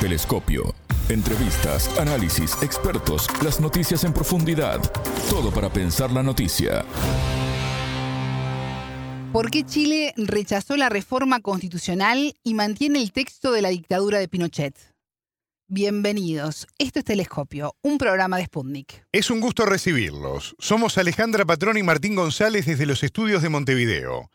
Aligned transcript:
Telescopio. 0.00 0.76
Entrevistas, 1.08 1.98
análisis, 1.98 2.56
expertos, 2.62 3.26
las 3.42 3.58
noticias 3.58 4.04
en 4.04 4.12
profundidad. 4.12 4.80
Todo 5.28 5.50
para 5.50 5.72
pensar 5.72 6.12
la 6.12 6.22
noticia. 6.22 6.84
¿Por 9.32 9.50
qué 9.50 9.64
Chile 9.64 10.14
rechazó 10.16 10.76
la 10.76 10.88
reforma 10.88 11.40
constitucional 11.40 12.36
y 12.44 12.54
mantiene 12.54 13.00
el 13.00 13.10
texto 13.10 13.50
de 13.50 13.60
la 13.60 13.70
dictadura 13.70 14.20
de 14.20 14.28
Pinochet? 14.28 14.76
Bienvenidos. 15.66 16.68
Esto 16.78 17.00
es 17.00 17.04
Telescopio, 17.04 17.74
un 17.82 17.98
programa 17.98 18.36
de 18.36 18.44
Sputnik. 18.44 19.04
Es 19.10 19.30
un 19.32 19.40
gusto 19.40 19.66
recibirlos. 19.66 20.54
Somos 20.60 20.96
Alejandra 20.96 21.44
Patrón 21.44 21.76
y 21.76 21.82
Martín 21.82 22.14
González 22.14 22.66
desde 22.66 22.86
los 22.86 23.02
estudios 23.02 23.42
de 23.42 23.48
Montevideo. 23.48 24.30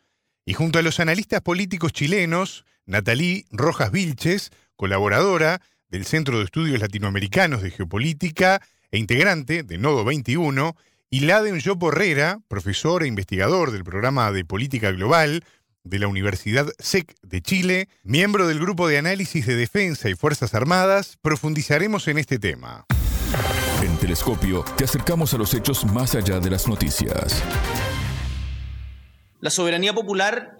Y 0.46 0.56
junto 0.56 0.78
a 0.78 0.82
los 0.82 1.00
analistas 1.00 1.40
políticos 1.40 1.94
chilenos, 1.94 2.66
Natalí 2.86 3.46
Rojas 3.50 3.92
Vilches, 3.94 4.52
colaboradora 4.84 5.62
del 5.88 6.06
Centro 6.06 6.40
de 6.40 6.44
Estudios 6.44 6.82
Latinoamericanos 6.82 7.62
de 7.62 7.72
Geopolítica 7.72 8.62
e 8.92 8.98
integrante 8.98 9.64
de 9.64 9.78
Nodo 9.78 10.04
21, 10.04 10.76
y 11.10 11.22
Laden 11.22 11.62
Yopo 11.62 11.88
Herrera, 11.88 12.42
profesor 12.50 13.02
e 13.02 13.08
investigador 13.08 13.72
del 13.72 13.86
programa 13.86 14.30
de 14.34 14.44
Política 14.44 14.92
Global 14.92 15.46
de 15.86 16.00
la 16.00 16.10
Universidad 16.10 16.68
SEC 16.80 17.16
de 17.22 17.42
Chile, 17.42 17.88
miembro 18.04 18.46
del 18.46 18.60
Grupo 18.60 18.90
de 18.90 18.98
Análisis 18.98 19.48
de 19.48 19.56
Defensa 19.56 20.10
y 20.10 20.16
Fuerzas 20.16 20.54
Armadas, 20.54 21.18
profundizaremos 21.22 22.10
en 22.10 22.18
este 22.18 22.38
tema. 22.38 22.86
En 23.82 23.96
Telescopio 24.00 24.66
te 24.76 24.84
acercamos 24.84 25.34
a 25.34 25.38
los 25.38 25.54
hechos 25.54 25.86
más 25.86 26.14
allá 26.14 26.42
de 26.42 26.50
las 26.50 26.68
noticias. 26.68 27.42
La 29.40 29.50
soberanía 29.50 29.94
popular 29.94 30.58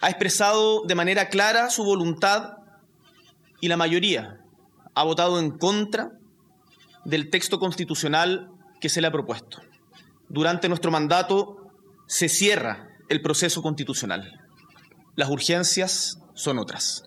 ha 0.00 0.08
expresado 0.08 0.84
de 0.86 0.94
manera 0.94 1.28
clara 1.28 1.68
su 1.68 1.84
voluntad 1.84 2.63
y 3.64 3.68
la 3.68 3.78
mayoría 3.78 4.40
ha 4.94 5.04
votado 5.04 5.38
en 5.38 5.50
contra 5.56 6.10
del 7.06 7.30
texto 7.30 7.58
constitucional 7.58 8.50
que 8.78 8.90
se 8.90 9.00
le 9.00 9.06
ha 9.06 9.10
propuesto. 9.10 9.62
Durante 10.28 10.68
nuestro 10.68 10.90
mandato 10.90 11.70
se 12.06 12.28
cierra 12.28 12.88
el 13.08 13.22
proceso 13.22 13.62
constitucional. 13.62 14.38
Las 15.16 15.30
urgencias 15.30 16.18
son 16.34 16.58
otras. 16.58 17.04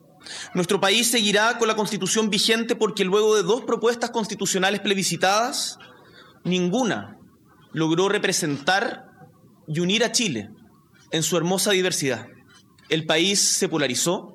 Nuestro 0.55 0.81
país 0.81 1.11
seguirá 1.11 1.59
con 1.59 1.67
la 1.67 1.75
constitución 1.75 2.31
vigente 2.31 2.75
porque 2.75 3.05
luego 3.05 3.35
de 3.35 3.43
dos 3.43 3.61
propuestas 3.61 4.09
constitucionales 4.09 4.79
plebiscitadas, 4.79 5.77
ninguna 6.43 7.19
logró 7.71 8.09
representar 8.09 9.05
y 9.67 9.79
unir 9.79 10.03
a 10.03 10.11
Chile 10.11 10.49
en 11.11 11.21
su 11.21 11.37
hermosa 11.37 11.69
diversidad. 11.69 12.25
El 12.89 13.05
país 13.05 13.39
se 13.39 13.69
polarizó, 13.69 14.33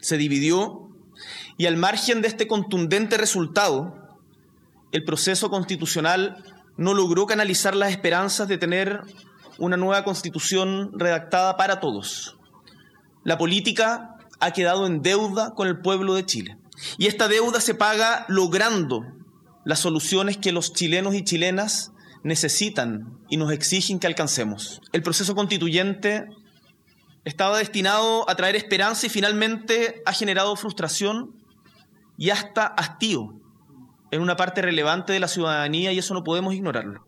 se 0.00 0.16
dividió 0.16 0.89
y 1.60 1.66
al 1.66 1.76
margen 1.76 2.22
de 2.22 2.28
este 2.28 2.46
contundente 2.46 3.18
resultado, 3.18 3.92
el 4.92 5.04
proceso 5.04 5.50
constitucional 5.50 6.42
no 6.78 6.94
logró 6.94 7.26
canalizar 7.26 7.76
las 7.76 7.90
esperanzas 7.90 8.48
de 8.48 8.56
tener 8.56 9.02
una 9.58 9.76
nueva 9.76 10.02
constitución 10.02 10.90
redactada 10.98 11.58
para 11.58 11.78
todos. 11.78 12.38
La 13.24 13.36
política 13.36 14.16
ha 14.40 14.52
quedado 14.52 14.86
en 14.86 15.02
deuda 15.02 15.52
con 15.54 15.68
el 15.68 15.82
pueblo 15.82 16.14
de 16.14 16.24
Chile. 16.24 16.56
Y 16.96 17.08
esta 17.08 17.28
deuda 17.28 17.60
se 17.60 17.74
paga 17.74 18.24
logrando 18.28 19.02
las 19.66 19.80
soluciones 19.80 20.38
que 20.38 20.52
los 20.52 20.72
chilenos 20.72 21.14
y 21.14 21.24
chilenas 21.24 21.92
necesitan 22.22 23.18
y 23.28 23.36
nos 23.36 23.52
exigen 23.52 23.98
que 23.98 24.06
alcancemos. 24.06 24.80
El 24.94 25.02
proceso 25.02 25.34
constituyente 25.34 26.24
estaba 27.26 27.58
destinado 27.58 28.24
a 28.30 28.34
traer 28.34 28.56
esperanza 28.56 29.04
y 29.04 29.10
finalmente 29.10 30.00
ha 30.06 30.14
generado 30.14 30.56
frustración 30.56 31.38
y 32.20 32.28
hasta 32.28 32.66
hastío 32.66 33.32
en 34.10 34.20
una 34.20 34.36
parte 34.36 34.60
relevante 34.60 35.14
de 35.14 35.20
la 35.20 35.26
ciudadanía 35.26 35.90
y 35.90 35.98
eso 35.98 36.12
no 36.12 36.22
podemos 36.22 36.52
ignorarlo. 36.52 37.06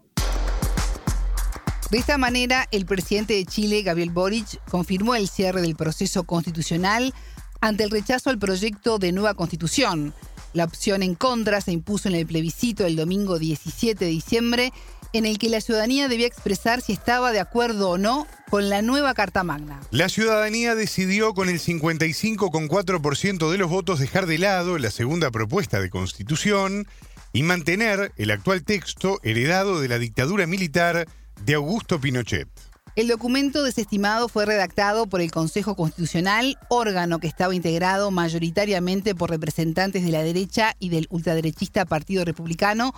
De 1.91 1.99
esta 1.99 2.17
manera, 2.17 2.67
el 2.71 2.87
presidente 2.87 3.35
de 3.35 3.45
Chile, 3.45 3.83
Gabriel 3.83 4.09
Boric, 4.09 4.59
confirmó 4.71 5.15
el 5.15 5.29
cierre 5.29 5.61
del 5.61 5.77
proceso 5.77 6.25
constitucional 6.25 7.13
ante 7.61 7.85
el 7.85 7.91
rechazo 7.91 8.31
al 8.31 8.39
proyecto 8.39 8.99
de 8.99 9.13
nueva 9.13 9.35
constitución. 9.35 10.15
La 10.55 10.65
opción 10.65 11.03
en 11.03 11.15
contra 11.15 11.61
se 11.61 11.73
impuso 11.73 12.09
en 12.09 12.15
el 12.15 12.27
plebiscito 12.27 12.87
el 12.87 12.97
domingo 12.97 13.39
17 13.39 14.03
de 14.03 14.11
diciembre, 14.11 14.73
en 15.13 15.27
el 15.27 15.39
que 15.39 15.49
la 15.49 15.61
ciudadanía 15.61 16.09
debía 16.09 16.27
expresar 16.27 16.81
si 16.81 16.93
estaba 16.93 17.33
de 17.33 17.41
acuerdo 17.41 17.91
o 17.91 17.99
no 17.99 18.27
con 18.51 18.69
la 18.69 18.83
nueva 18.83 19.15
Carta 19.15 19.45
Magna. 19.45 19.81
La 19.91 20.09
ciudadanía 20.09 20.75
decidió 20.75 21.35
con 21.35 21.49
el 21.49 21.61
55,4% 21.61 23.51
de 23.51 23.59
los 23.59 23.71
votos 23.71 23.99
dejar 23.99 24.27
de 24.27 24.39
lado 24.39 24.79
la 24.79 24.91
segunda 24.91 25.31
propuesta 25.31 25.81
de 25.81 25.91
constitución 25.91 26.87
y 27.33 27.43
mantener 27.43 28.13
el 28.17 28.31
actual 28.31 28.63
texto 28.65 29.21
heredado 29.23 29.81
de 29.81 29.89
la 29.89 29.99
dictadura 29.99 30.47
militar 30.47 31.07
de 31.45 31.55
Augusto 31.55 32.01
Pinochet. 32.01 32.49
El 32.95 33.09
documento 33.09 33.63
desestimado 33.63 34.29
fue 34.29 34.45
redactado 34.45 35.07
por 35.07 35.23
el 35.23 35.31
Consejo 35.31 35.77
Constitucional, 35.77 36.59
órgano 36.69 37.21
que 37.21 37.27
estaba 37.27 37.55
integrado 37.55 38.11
mayoritariamente 38.11 39.15
por 39.15 39.31
representantes 39.31 40.05
de 40.05 40.13
la 40.13 40.23
derecha 40.23 40.77
y 40.79 40.91
del 40.91 41.07
ultraderechista 41.09 41.87
Partido 41.87 42.27
Republicano, 42.27 42.93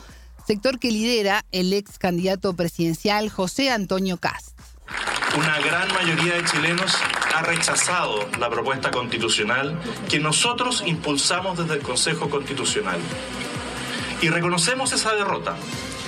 sector 0.46 0.78
que 0.78 0.90
lidera 0.90 1.44
el 1.52 1.72
ex 1.72 1.98
candidato 1.98 2.54
presidencial 2.54 3.30
José 3.30 3.70
Antonio 3.70 4.18
Cast. 4.18 4.58
Una 5.36 5.58
gran 5.60 5.88
mayoría 5.92 6.34
de 6.34 6.44
chilenos 6.44 6.94
ha 7.34 7.42
rechazado 7.42 8.28
la 8.38 8.50
propuesta 8.50 8.90
constitucional 8.90 9.80
que 10.08 10.20
nosotros 10.20 10.84
impulsamos 10.86 11.58
desde 11.58 11.74
el 11.74 11.80
Consejo 11.80 12.30
Constitucional. 12.30 13.00
Y 14.20 14.28
reconocemos 14.28 14.92
esa 14.92 15.14
derrota 15.14 15.56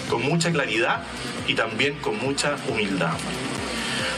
con 0.09 0.23
mucha 0.23 0.53
claridad 0.53 1.03
y 1.49 1.55
también 1.55 1.99
con 2.01 2.19
mucha 2.19 2.57
humildad. 2.69 3.15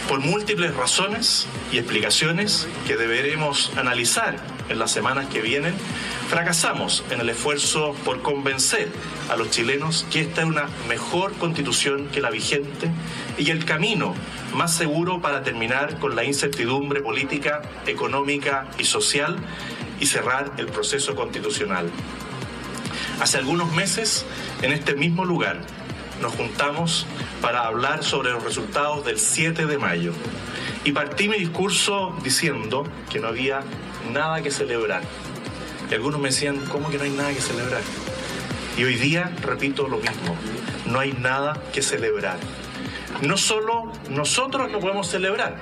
Por 0.09 0.21
múltiples 0.21 0.75
razones 0.75 1.47
y 1.73 1.79
explicaciones 1.79 2.67
que 2.87 2.97
deberemos 2.97 3.73
analizar 3.77 4.37
en 4.69 4.79
las 4.79 4.91
semanas 4.91 5.27
que 5.27 5.41
vienen, 5.41 5.75
fracasamos 6.29 7.05
en 7.11 7.21
el 7.21 7.31
esfuerzo 7.31 7.95
por 8.05 8.21
convencer 8.21 8.91
a 9.31 9.37
los 9.37 9.51
chilenos 9.51 10.07
que 10.11 10.21
esta 10.21 10.43
es 10.43 10.47
una 10.47 10.69
mejor 10.87 11.33
constitución 11.35 12.09
que 12.09 12.21
la 12.21 12.29
vigente 12.29 12.91
y 13.39 13.51
el 13.51 13.65
camino 13.65 14.15
más 14.55 14.75
seguro 14.75 15.23
para 15.23 15.43
terminar 15.43 15.99
con 15.99 16.15
la 16.15 16.25
incertidumbre 16.25 17.01
política, 17.01 17.63
económica 17.87 18.67
y 18.79 18.85
social 18.85 19.39
y 20.01 20.07
cerrar 20.07 20.53
el 20.59 20.67
proceso 20.67 21.15
constitucional. 21.15 21.91
Hace 23.21 23.39
algunos 23.39 23.73
meses, 23.73 24.27
en 24.61 24.73
este 24.73 24.95
mismo 24.95 25.25
lugar, 25.25 25.61
nos 26.21 26.33
juntamos 26.35 27.07
para 27.41 27.67
hablar 27.67 28.05
sobre 28.05 28.33
los 28.33 28.45
resultados 28.45 29.05
del 29.05 29.19
7 29.19 29.65
de 29.65 29.79
mayo. 29.79 30.13
Y 30.85 30.93
partí 30.93 31.27
mi 31.29 31.39
discurso 31.39 32.15
diciendo 32.23 32.85
que 33.11 33.19
no 33.19 33.29
había 33.29 33.63
nada 34.13 34.43
que 34.43 34.51
celebrar. 34.51 35.03
Y 35.91 35.95
algunos 35.95 36.21
me 36.21 36.29
decían, 36.29 36.59
¿cómo 36.67 36.91
que 36.91 36.99
no 36.99 37.05
hay 37.05 37.11
nada 37.11 37.33
que 37.33 37.41
celebrar? 37.41 37.81
Y 38.77 38.85
hoy 38.85 38.97
día 38.97 39.33
repito 39.43 39.89
lo 39.89 39.99
mismo, 39.99 40.37
no 40.87 41.01
hay 41.01 41.13
nada 41.13 41.61
que 41.73 41.83
celebrar. 41.83 42.39
No 43.23 43.37
solo 43.37 43.91
nosotros 44.11 44.71
no 44.71 44.79
podemos 44.81 45.09
celebrar, 45.09 45.57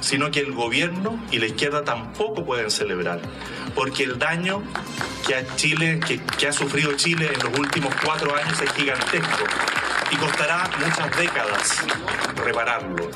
sino 0.00 0.30
que 0.30 0.40
el 0.40 0.52
gobierno 0.52 1.18
y 1.30 1.38
la 1.38 1.46
izquierda 1.46 1.84
tampoco 1.84 2.44
pueden 2.44 2.70
celebrar, 2.70 3.20
porque 3.74 4.04
el 4.04 4.18
daño 4.18 4.62
que, 5.26 5.34
a 5.34 5.56
Chile, 5.56 6.00
que 6.38 6.46
ha 6.46 6.52
sufrido 6.52 6.92
Chile 6.94 7.30
en 7.34 7.50
los 7.50 7.58
últimos 7.58 7.92
cuatro 8.04 8.34
años 8.36 8.60
es 8.60 8.72
gigantesco 8.72 9.44
y 10.10 10.16
costará 10.16 10.70
muchas 10.78 11.16
décadas 11.18 11.78
repararlo. 12.36 13.10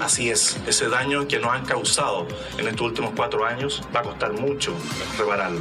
Así 0.00 0.30
es, 0.30 0.58
ese 0.66 0.88
daño 0.88 1.26
que 1.26 1.38
nos 1.38 1.50
han 1.52 1.64
causado 1.64 2.26
en 2.58 2.68
estos 2.68 2.86
últimos 2.88 3.12
cuatro 3.16 3.46
años 3.46 3.82
va 3.94 4.00
a 4.00 4.02
costar 4.02 4.32
mucho 4.32 4.74
repararlo. 5.18 5.60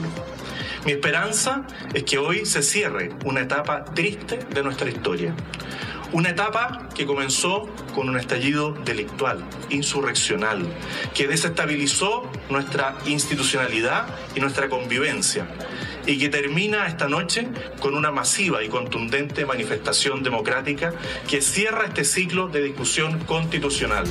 Mi 0.86 0.92
esperanza 0.92 1.66
es 1.94 2.04
que 2.04 2.18
hoy 2.18 2.46
se 2.46 2.62
cierre 2.62 3.12
una 3.24 3.42
etapa 3.42 3.86
triste 3.86 4.38
de 4.38 4.62
nuestra 4.62 4.90
historia. 4.90 5.34
Una 6.16 6.30
etapa 6.30 6.88
que 6.96 7.06
comenzó 7.06 7.70
con 7.94 8.08
un 8.08 8.18
estallido 8.18 8.72
delictual, 8.72 9.46
insurreccional, 9.70 10.66
que 11.14 11.28
desestabilizó 11.28 12.32
nuestra 12.50 12.98
institucionalidad 13.06 14.08
y 14.34 14.40
nuestra 14.40 14.70
convivencia, 14.70 15.46
y 16.06 16.18
que 16.18 16.30
termina 16.30 16.88
esta 16.88 17.10
noche 17.10 17.50
con 17.82 17.96
una 17.96 18.12
masiva 18.12 18.64
y 18.64 18.70
contundente 18.70 19.46
manifestación 19.46 20.24
democrática 20.24 20.94
que 21.28 21.42
cierra 21.42 21.88
este 21.88 22.06
ciclo 22.06 22.48
de 22.48 22.64
discusión 22.64 23.20
constitucional. 23.26 24.06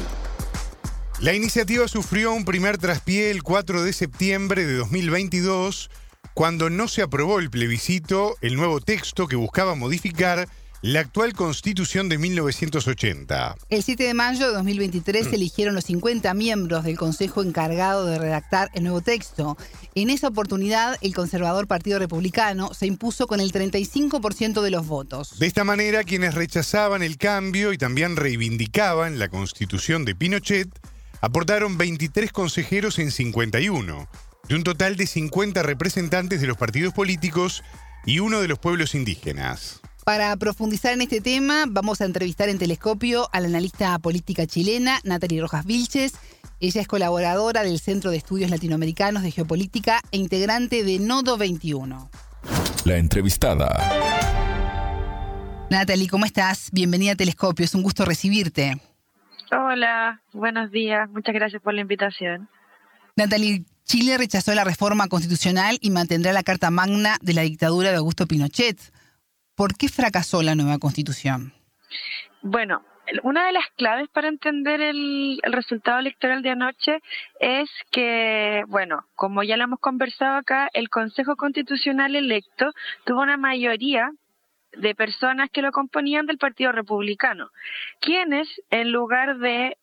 La 1.21 1.33
iniciativa 1.33 1.89
sufrió 1.89 2.35
un 2.35 2.45
primer 2.45 2.77
traspié 2.77 3.31
el 3.31 3.43
4 3.43 3.83
de 3.83 3.95
septiembre 3.95 4.67
de 4.67 4.75
2022, 4.75 5.89
cuando 6.35 6.69
no 6.69 6.87
se 6.87 7.01
aprobó 7.01 7.39
el 7.39 7.49
plebiscito, 7.49 8.37
el 8.43 8.57
nuevo 8.57 8.83
texto 8.83 9.27
que 9.27 9.37
buscaba 9.37 9.75
modificar 9.75 10.49
la 10.85 11.01
actual 11.01 11.33
constitución 11.33 12.11
de 12.11 12.19
1980. 12.19 13.57
El 13.71 13.83
7 13.83 14.05
de 14.05 14.13
mayo 14.13 14.47
de 14.47 14.53
2023 14.53 15.29
se 15.29 15.37
eligieron 15.37 15.75
los 15.75 15.85
50 15.85 16.35
miembros 16.35 16.85
del 16.85 16.99
Consejo 16.99 17.43
encargado 17.43 18.05
de 18.05 18.19
redactar 18.19 18.71
el 18.75 18.83
nuevo 18.83 19.01
texto. 19.01 19.57
En 19.95 20.11
esa 20.11 20.29
oportunidad, 20.29 20.99
el 21.01 21.15
conservador 21.15 21.67
Partido 21.67 21.99
Republicano 21.99 22.75
se 22.75 22.85
impuso 22.85 23.27
con 23.27 23.41
el 23.41 23.51
35% 23.51 24.61
de 24.61 24.71
los 24.71 24.87
votos. 24.87 25.39
De 25.39 25.47
esta 25.47 25.65
manera, 25.65 26.05
quienes 26.05 26.35
rechazaban 26.35 27.03
el 27.03 27.17
cambio 27.17 27.73
y 27.73 27.79
también 27.79 28.17
reivindicaban 28.17 29.19
la 29.19 29.31
constitución 29.31 30.05
de 30.05 30.15
Pinochet, 30.15 30.69
aportaron 31.23 31.79
23 31.79 32.31
consejeros 32.31 32.99
en 32.99 33.11
51, 33.11 34.07
de 34.51 34.55
un 34.55 34.65
total 34.65 34.97
de 34.97 35.07
50 35.07 35.63
representantes 35.63 36.43
de 36.43 36.47
los 36.47 36.59
partidos 36.59 36.93
políticos 36.93 37.63
y 38.05 38.19
uno 38.19 38.43
de 38.43 38.49
los 38.49 38.59
pueblos 38.59 38.95
indígenas. 38.95 39.81
Para 40.05 40.37
profundizar 40.37 40.93
en 40.93 41.01
este 41.01 41.23
tema, 41.23 41.65
vamos 41.67 42.03
a 42.03 42.05
entrevistar 42.05 42.51
en 42.51 42.59
Telescopio 42.59 43.31
a 43.33 43.41
la 43.41 43.49
analista 43.49 43.99
política 43.99 44.47
chilena 44.47 44.99
Natalie 45.03 45.41
Rojas 45.41 45.65
Vilches. 45.65 46.13
Ella 46.61 46.83
es 46.83 46.87
colaboradora 46.87 47.63
del 47.63 47.81
Centro 47.81 48.11
de 48.11 48.19
Estudios 48.19 48.51
Latinoamericanos 48.51 49.23
de 49.23 49.31
Geopolítica 49.31 50.03
e 50.13 50.19
integrante 50.19 50.85
de 50.85 50.99
Nodo 50.99 51.39
21. 51.39 52.11
La 52.85 52.99
entrevistada. 52.99 53.71
Natalie, 55.71 56.09
¿cómo 56.09 56.27
estás? 56.27 56.69
Bienvenida 56.71 57.13
a 57.13 57.17
Telescopio, 57.17 57.65
es 57.65 57.75
un 57.75 57.83
gusto 57.83 58.05
recibirte. 58.05 58.77
Hola, 59.53 60.21
buenos 60.35 60.71
días, 60.71 61.09
muchas 61.09 61.35
gracias 61.35 61.63
por 61.63 61.73
la 61.73 61.81
invitación. 61.81 62.51
Natalie, 63.17 63.65
Chile 63.85 64.19
rechazó 64.19 64.55
la 64.55 64.65
reforma 64.65 65.09
constitucional 65.09 65.79
y 65.81 65.91
mantendrá 65.91 66.35
la 66.35 66.43
Carta 66.43 66.71
Magna 66.71 67.17
de 67.23 67.33
la 67.33 67.41
dictadura 67.41 67.91
de 67.91 67.97
Augusto 67.97 68.27
Pinochet. 68.27 68.79
¿Por 69.55 69.77
qué 69.77 69.89
fracasó 69.89 70.43
la 70.43 70.55
nueva 70.55 70.79
constitución? 70.79 71.53
Bueno, 72.43 72.85
una 73.23 73.47
de 73.47 73.53
las 73.53 73.69
claves 73.77 74.09
para 74.09 74.29
entender 74.29 74.81
el, 74.81 75.41
resultado 75.45 75.99
electoral 75.99 76.43
de 76.43 76.51
anoche 76.51 76.99
es 77.41 77.71
que, 77.91 78.65
bueno, 78.69 79.07
como 79.15 79.43
ya 79.43 79.57
lo 79.57 79.65
hemos 79.65 79.81
conversado 79.81 80.37
acá, 80.37 80.69
el 80.73 80.89
Consejo 80.89 81.37
Constitucional 81.37 82.17
electo 82.17 82.73
tuvo 83.05 83.23
una 83.23 83.37
mayoría 83.37 84.11
de 84.73 84.95
personas 84.95 85.51
que 85.51 85.63
lo 85.63 85.71
componían 85.71 86.27
del 86.27 86.39
Partido 86.39 86.73
Republicano, 86.73 87.51
quienes, 88.01 88.49
en 88.71 88.91
lugar 88.91 89.39
de 89.39 89.77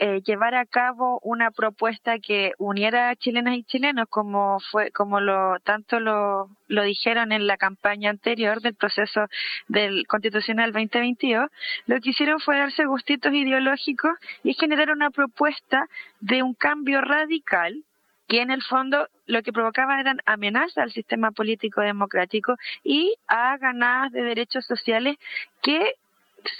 eh, 0.00 0.20
llevar 0.22 0.54
a 0.56 0.66
cabo 0.66 1.20
una 1.22 1.52
propuesta 1.52 2.18
que 2.18 2.52
uniera 2.58 3.10
a 3.10 3.16
chilenas 3.16 3.54
y 3.54 3.62
chilenos 3.62 4.06
como 4.10 4.58
fue 4.72 4.90
como 4.90 5.20
lo 5.20 5.60
tanto 5.60 6.00
lo, 6.00 6.50
lo 6.66 6.82
dijeron 6.82 7.30
en 7.30 7.46
la 7.46 7.56
campaña 7.56 8.10
anterior 8.10 8.60
del 8.60 8.74
proceso 8.74 9.26
del 9.68 10.06
constitucional 10.08 10.72
2022 10.72 11.48
lo 11.86 12.00
que 12.00 12.10
hicieron 12.10 12.40
fue 12.40 12.58
darse 12.58 12.84
gustitos 12.84 13.32
ideológicos 13.32 14.10
y 14.42 14.54
generar 14.54 14.90
una 14.90 15.10
propuesta 15.10 15.86
de 16.20 16.42
un 16.42 16.54
cambio 16.54 17.00
radical 17.00 17.84
que 18.26 18.40
en 18.40 18.50
el 18.50 18.62
fondo 18.62 19.08
lo 19.26 19.42
que 19.42 19.52
provocaba 19.52 20.00
eran 20.00 20.18
amenazas 20.26 20.78
al 20.78 20.92
sistema 20.92 21.30
político 21.30 21.80
democrático 21.80 22.56
y 22.82 23.14
a 23.28 23.56
ganadas 23.58 24.10
de 24.10 24.22
derechos 24.22 24.66
sociales 24.66 25.16
que 25.62 25.94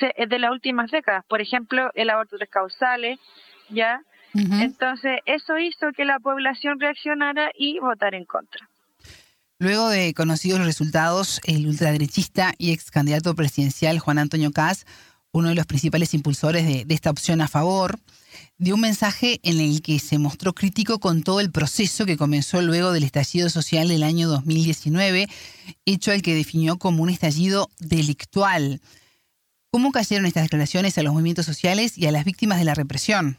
de 0.01 0.39
las 0.39 0.51
últimas 0.51 0.91
décadas. 0.91 1.25
Por 1.29 1.41
ejemplo, 1.41 1.91
el 1.95 2.11
aborto 2.11 2.37
tres 2.37 2.51
causales, 2.51 3.19
¿ya? 3.71 4.01
Entonces, 4.35 5.21
eso 5.25 5.59
hizo 5.59 5.93
que 5.97 6.05
la 6.05 6.19
población 6.19 6.79
reaccionara 6.79 7.51
y 7.55 7.79
votara 7.79 8.19
en 8.19 8.27
contra. 8.27 8.69
Luego 9.59 9.89
de 9.89 10.13
conocidos 10.13 10.59
los 10.59 10.67
resultados, 10.67 11.41
el 11.45 11.67
ultraderechista 11.67 12.53
y 12.59 12.73
ex 12.73 12.91
candidato 12.91 13.35
presidencial 13.35 13.99
Juan 13.99 14.19
Antonio 14.19 14.53
Caz, 14.53 14.85
uno 15.33 15.49
de 15.49 15.55
los 15.55 15.65
principales 15.65 16.13
impulsores 16.13 16.67
de, 16.67 16.85
de, 16.85 16.95
esta 16.95 17.11
opción 17.11 17.41
a 17.41 17.49
favor, 17.49 17.99
dio 18.59 18.75
un 18.75 18.83
mensaje 18.83 19.41
en 19.43 19.61
el 19.61 19.81
que 19.81 19.99
se 19.99 20.19
mostró 20.19 20.53
crítico 20.53 20.99
con 20.99 21.23
todo 21.23 21.41
el 21.41 21.51
proceso 21.51 22.05
que 22.05 22.19
comenzó 22.19 22.61
luego 22.61 22.93
del 22.93 23.05
estallido 23.05 23.49
social 23.49 23.89
del 23.89 24.03
año 24.03 24.29
2019, 24.29 25.27
hecho 25.87 26.13
al 26.13 26.21
que 26.21 26.35
definió 26.35 26.79
como 26.79 27.03
un 27.03 27.09
estallido 27.09 27.71
delictual. 27.79 28.81
¿Cómo 29.77 29.93
cayeron 29.93 30.25
estas 30.25 30.45
declaraciones 30.45 30.97
a 30.97 31.03
los 31.03 31.13
movimientos 31.13 31.45
sociales 31.45 31.99
y 31.99 32.07
a 32.07 32.11
las 32.11 32.25
víctimas 32.25 32.59
de 32.59 32.65
la 32.65 32.73
represión? 32.73 33.37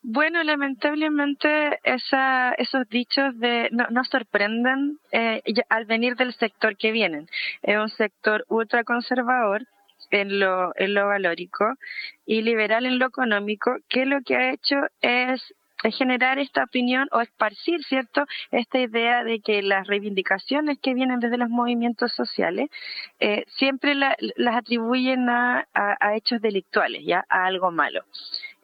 Bueno, 0.00 0.42
lamentablemente 0.44 1.78
esos 1.84 2.88
dichos 2.88 3.38
de, 3.38 3.68
no, 3.70 4.02
sorprenden 4.04 4.98
eh, 5.10 5.42
al 5.68 5.84
venir 5.84 6.16
del 6.16 6.32
sector 6.32 6.78
que 6.78 6.90
vienen. 6.90 7.28
Es 7.60 7.76
un 7.76 7.90
sector 7.90 8.46
ultraconservador 8.48 9.66
en 10.10 10.40
lo, 10.40 10.72
en 10.74 10.94
lo 10.94 11.08
valórico 11.08 11.74
y 12.24 12.40
liberal 12.40 12.86
en 12.86 12.98
lo 12.98 13.08
económico, 13.08 13.76
que 13.90 14.06
lo 14.06 14.22
que 14.22 14.36
ha 14.36 14.52
hecho 14.54 14.76
es 15.02 15.42
generar 15.90 16.38
esta 16.38 16.64
opinión 16.64 17.08
o 17.12 17.20
esparcir, 17.20 17.82
¿cierto?, 17.84 18.24
esta 18.50 18.78
idea 18.78 19.24
de 19.24 19.40
que 19.40 19.62
las 19.62 19.86
reivindicaciones 19.86 20.78
que 20.80 20.94
vienen 20.94 21.20
desde 21.20 21.38
los 21.38 21.48
movimientos 21.48 22.12
sociales 22.12 22.70
eh, 23.20 23.44
siempre 23.48 23.94
las 23.94 24.56
atribuyen 24.56 25.28
a, 25.28 25.66
hechos 26.14 26.40
delictuales, 26.40 27.02
¿ya?, 27.04 27.24
a 27.28 27.46
algo 27.46 27.70
malo. 27.70 28.04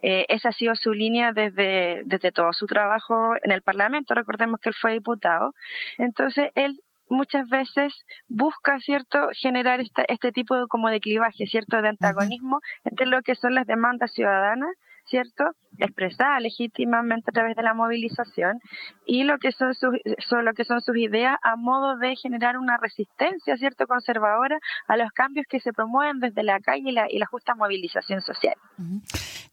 Eh, 0.00 0.26
esa 0.28 0.50
ha 0.50 0.52
sido 0.52 0.76
su 0.76 0.92
línea 0.92 1.32
desde, 1.32 2.02
desde 2.04 2.30
todo 2.30 2.52
su 2.52 2.66
trabajo 2.66 3.34
en 3.42 3.50
el 3.50 3.62
Parlamento. 3.62 4.14
Recordemos 4.14 4.60
que 4.60 4.68
él 4.68 4.76
fue 4.80 4.92
diputado. 4.92 5.54
Entonces, 5.96 6.52
él 6.54 6.80
muchas 7.08 7.48
veces 7.48 7.92
busca, 8.28 8.78
¿cierto?, 8.80 9.30
generar 9.32 9.80
este 9.80 10.32
tipo 10.32 10.56
de, 10.56 10.66
como 10.68 10.88
de 10.90 11.00
clivaje, 11.00 11.46
¿cierto?, 11.46 11.82
de 11.82 11.88
antagonismo 11.88 12.60
entre 12.84 13.06
lo 13.06 13.22
que 13.22 13.34
son 13.34 13.54
las 13.54 13.66
demandas 13.66 14.12
ciudadanas 14.12 14.70
¿cierto? 15.08 15.44
Expresada 15.78 16.40
legítimamente 16.40 17.30
a 17.30 17.32
través 17.32 17.56
de 17.56 17.62
la 17.62 17.74
movilización 17.74 18.58
y 19.06 19.24
lo 19.24 19.38
que 19.38 19.52
son 19.52 19.74
sus, 19.74 19.90
lo 20.30 20.52
que 20.54 20.64
son 20.64 20.80
sus 20.80 20.96
ideas 20.96 21.36
a 21.42 21.56
modo 21.56 21.96
de 21.96 22.16
generar 22.16 22.58
una 22.58 22.76
resistencia, 22.76 23.56
¿cierto? 23.56 23.86
Conservadora 23.86 24.58
a 24.86 24.96
los 24.96 25.10
cambios 25.12 25.46
que 25.48 25.60
se 25.60 25.72
promueven 25.72 26.20
desde 26.20 26.42
la 26.42 26.60
calle 26.60 26.90
y 26.90 26.92
la, 26.92 27.06
y 27.10 27.18
la 27.18 27.26
justa 27.26 27.54
movilización 27.54 28.20
social. 28.20 28.54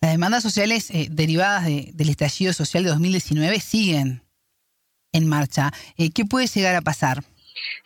Las 0.02 0.12
demandas 0.12 0.44
sociales 0.44 0.92
eh, 0.92 1.08
derivadas 1.10 1.66
del 1.66 2.10
estallido 2.10 2.54
social 2.54 2.84
de 2.84 2.90
2019 2.90 3.60
siguen 3.60 4.22
en 5.12 5.28
marcha. 5.28 5.72
Eh, 5.98 6.12
¿Qué 6.12 6.26
puede 6.26 6.48
llegar 6.48 6.76
a 6.76 6.82
pasar? 6.82 7.24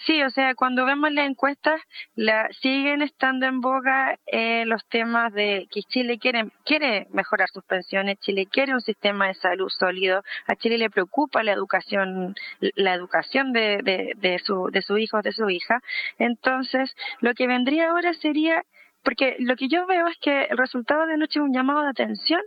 Sí, 0.06 0.22
o 0.24 0.30
sea, 0.30 0.56
cuando 0.56 0.86
vemos 0.86 1.12
las 1.12 1.30
encuestas, 1.30 1.81
la, 2.16 2.50
siguen 2.62 3.02
estando 3.02 3.46
en 3.46 3.62
boga 3.62 4.18
eh, 4.28 4.66
los 4.66 4.86
temas 4.88 5.34
de 5.34 5.68
que 5.72 5.81
Chile 5.84 6.18
quiere, 6.18 6.50
quiere 6.66 7.08
mejorar 7.12 7.50
sus 7.50 7.64
pensiones, 7.64 8.20
Chile 8.20 8.48
quiere 8.48 8.74
un 8.74 8.81
sistema 8.81 9.28
de 9.28 9.36
salud 9.36 9.70
sólido, 9.70 10.24
a 10.48 10.56
Chile 10.56 10.78
le 10.78 10.90
preocupa 10.90 11.44
la 11.44 11.52
educación, 11.52 12.36
la 12.60 12.94
educación 12.94 13.52
de, 13.54 14.14
de, 14.18 14.40
su, 14.40 14.70
de 14.72 14.81
sus 14.81 15.00
hijos, 15.00 15.24
de 15.24 15.31
su 15.31 15.50
hija. 15.50 15.81
Entonces, 16.18 16.95
lo 17.21 17.33
que 17.33 17.48
vendría 17.48 17.90
ahora 17.90 18.14
sería, 18.14 18.64
porque 19.04 19.36
lo 19.40 19.56
que 19.56 19.68
yo 19.68 19.86
veo 19.88 20.07
es 20.07 20.18
que 20.19 20.44
el 20.44 20.57
resultado 20.57 21.06
de 21.06 21.14
anoche 21.14 21.40
es 21.40 21.45
un 21.45 21.54
llamado 21.54 21.83
de 21.83 21.90
atención 21.90 22.42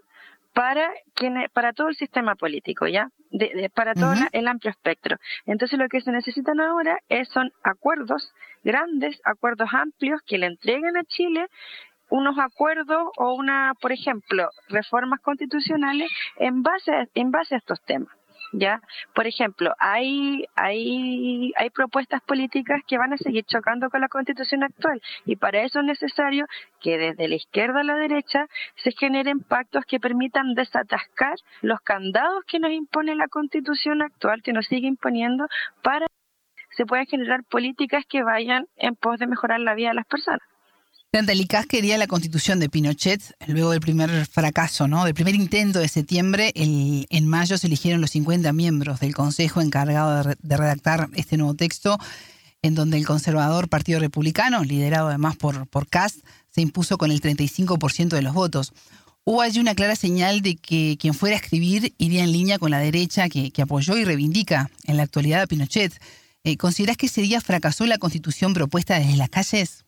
para 0.53 0.91
quienes, 1.15 1.51
para 1.51 1.73
todo 1.73 1.89
el 1.89 1.95
sistema 1.95 2.35
político, 2.35 2.87
¿ya? 2.87 3.09
De, 3.31 3.71
para 3.75 3.95
todo 3.95 4.13
el 4.33 4.49
amplio 4.49 4.71
espectro. 4.71 5.17
Entonces 5.47 5.79
lo 5.79 5.89
que 5.89 6.01
se 6.01 6.13
necesitan 6.13 6.61
ahora 6.61 6.99
es, 7.09 7.29
son 7.29 7.51
acuerdos 7.63 8.33
grandes, 8.63 9.21
acuerdos 9.25 9.69
amplios 9.73 10.21
que 10.27 10.39
le 10.39 10.47
entreguen 10.47 10.97
a 10.97 11.05
Chile 11.05 11.47
unos 12.11 12.39
acuerdos 12.39 13.09
o 13.17 13.35
una, 13.35 13.73
por 13.81 13.91
ejemplo, 13.91 14.51
reformas 14.69 15.21
constitucionales 15.21 16.11
en 16.37 16.63
base 16.63 17.09
en 17.15 17.31
base 17.31 17.55
a 17.55 17.59
estos 17.59 17.81
temas. 17.85 18.15
¿Ya? 18.53 18.81
Por 19.15 19.27
ejemplo, 19.27 19.75
hay, 19.79 20.45
hay, 20.55 21.53
hay 21.57 21.71
propuestas 21.71 22.23
políticas 22.23 22.81
que 22.87 22.99
van 22.99 23.13
a 23.13 23.17
seguir 23.17 23.45
chocando 23.45 23.91
con 23.91 24.01
la 24.01 24.09
constitución 24.09 24.63
actual 24.63 25.01
y 25.25 25.37
para 25.37 25.63
eso 25.63 25.81
es 25.81 25.87
necesario 25.87 26.47
que 26.81 26.99
desde 26.99 27.29
la 27.29 27.35
izquierda 27.35 27.81
a 27.81 27.85
la 27.85 27.97
derecha 27.97 28.47
se 28.77 28.93
generen 28.93 29.41
pactos 29.41 29.85
que 29.87 30.01
permitan 30.01 30.55
desatascar 30.55 31.35
los 31.63 31.81
candados 31.81 32.45
que 32.47 32.59
nos 32.59 32.71
impone 32.71 33.15
la 33.15 33.29
constitución 33.29 34.03
actual, 34.03 34.43
que 34.43 34.53
nos 34.53 34.67
sigue 34.67 34.87
imponiendo, 34.87 35.47
para 35.83 36.07
que 36.07 36.77
se 36.77 36.87
puedan 36.87 37.07
generar 37.07 37.45
políticas 37.45 38.05
que 38.09 38.23
vayan 38.23 38.67
en 38.77 38.97
pos 38.97 39.19
de 39.19 39.27
mejorar 39.27 39.61
la 39.61 39.75
vida 39.75 39.89
de 39.89 39.95
las 39.95 40.07
personas. 40.07 40.52
Licaz 41.15 41.67
quería 41.67 41.99
la 41.99 42.07
constitución 42.07 42.59
de 42.59 42.71
Pinochet 42.71 43.21
luego 43.47 43.73
del 43.73 43.81
primer 43.81 44.25
fracaso, 44.27 44.89
¿no? 44.89 45.05
Del 45.05 45.13
primer 45.13 45.35
intento 45.35 45.79
de 45.79 45.87
septiembre. 45.87 46.53
en 46.55 47.29
mayo 47.29 47.59
se 47.59 47.67
eligieron 47.67 48.01
los 48.01 48.13
50 48.13 48.51
miembros 48.55 48.99
del 49.01 49.15
Consejo 49.15 49.61
encargado 49.61 50.35
de, 50.41 50.57
redactar 50.57 51.11
este 51.13 51.37
nuevo 51.37 51.55
texto, 51.55 51.99
en 52.63 52.75
donde 52.75 52.97
el 52.97 53.07
conservador 53.07 53.69
Partido 53.69 54.01
Republicano, 54.01 54.65
liderado 54.65 55.09
además 55.09 55.37
por, 55.37 55.67
por 55.69 55.87
se 56.51 56.63
impuso 56.63 56.97
con 56.97 57.13
el 57.13 57.21
35% 57.21 58.09
de 58.09 58.23
los 58.23 58.33
votos. 58.33 58.73
Hubo 59.25 59.43
allí 59.43 59.61
una 59.61 59.75
clara 59.75 59.97
señal 59.97 60.41
de 60.41 60.57
que 60.57 60.97
quien 60.99 61.13
fuera 61.13 61.37
a 61.37 61.41
escribir 61.41 61.95
iría 61.99 62.25
en 62.25 62.33
línea 62.33 62.59
con 62.59 62.71
la 62.71 62.79
derecha 62.79 63.29
que, 63.29 63.53
apoyó 63.61 63.99
y 63.99 64.07
reivindica 64.07 64.71
en 64.85 64.97
la 64.97 65.03
actualidad 65.03 65.43
a 65.43 65.47
Pinochet. 65.47 65.93
Eh, 66.43 66.57
¿Considerás 66.57 66.97
que 66.97 67.07
ese 67.07 67.21
día 67.21 67.43
fracasó 67.43 67.85
la 67.85 67.99
constitución 67.99 68.55
propuesta 68.55 68.99
desde 68.99 69.17
las 69.17 69.29
calles? 69.29 69.85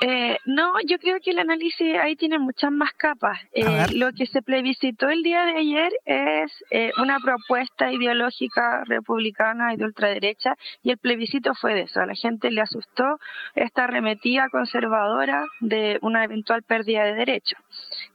Eh, 0.00 0.38
no, 0.44 0.74
yo 0.86 0.98
creo 0.98 1.18
que 1.20 1.30
el 1.30 1.38
análisis 1.40 1.96
ahí 1.96 2.14
tiene 2.14 2.38
muchas 2.38 2.70
más 2.70 2.92
capas. 2.92 3.38
Eh, 3.52 3.64
lo 3.94 4.12
que 4.12 4.26
se 4.26 4.42
plebiscitó 4.42 5.08
el 5.08 5.22
día 5.22 5.44
de 5.44 5.56
ayer 5.58 5.92
es 6.04 6.52
eh, 6.70 6.92
una 6.98 7.18
propuesta 7.18 7.92
ideológica 7.92 8.84
republicana 8.84 9.74
y 9.74 9.76
de 9.76 9.84
ultraderecha 9.84 10.54
y 10.82 10.90
el 10.90 10.98
plebiscito 10.98 11.54
fue 11.54 11.74
de 11.74 11.82
eso. 11.82 12.00
A 12.00 12.06
la 12.06 12.14
gente 12.14 12.50
le 12.50 12.60
asustó 12.60 13.18
esta 13.54 13.84
arremetida 13.84 14.48
conservadora 14.50 15.44
de 15.60 15.98
una 16.02 16.24
eventual 16.24 16.62
pérdida 16.62 17.04
de 17.04 17.14
derechos. 17.14 17.58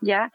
¿ya? 0.02 0.32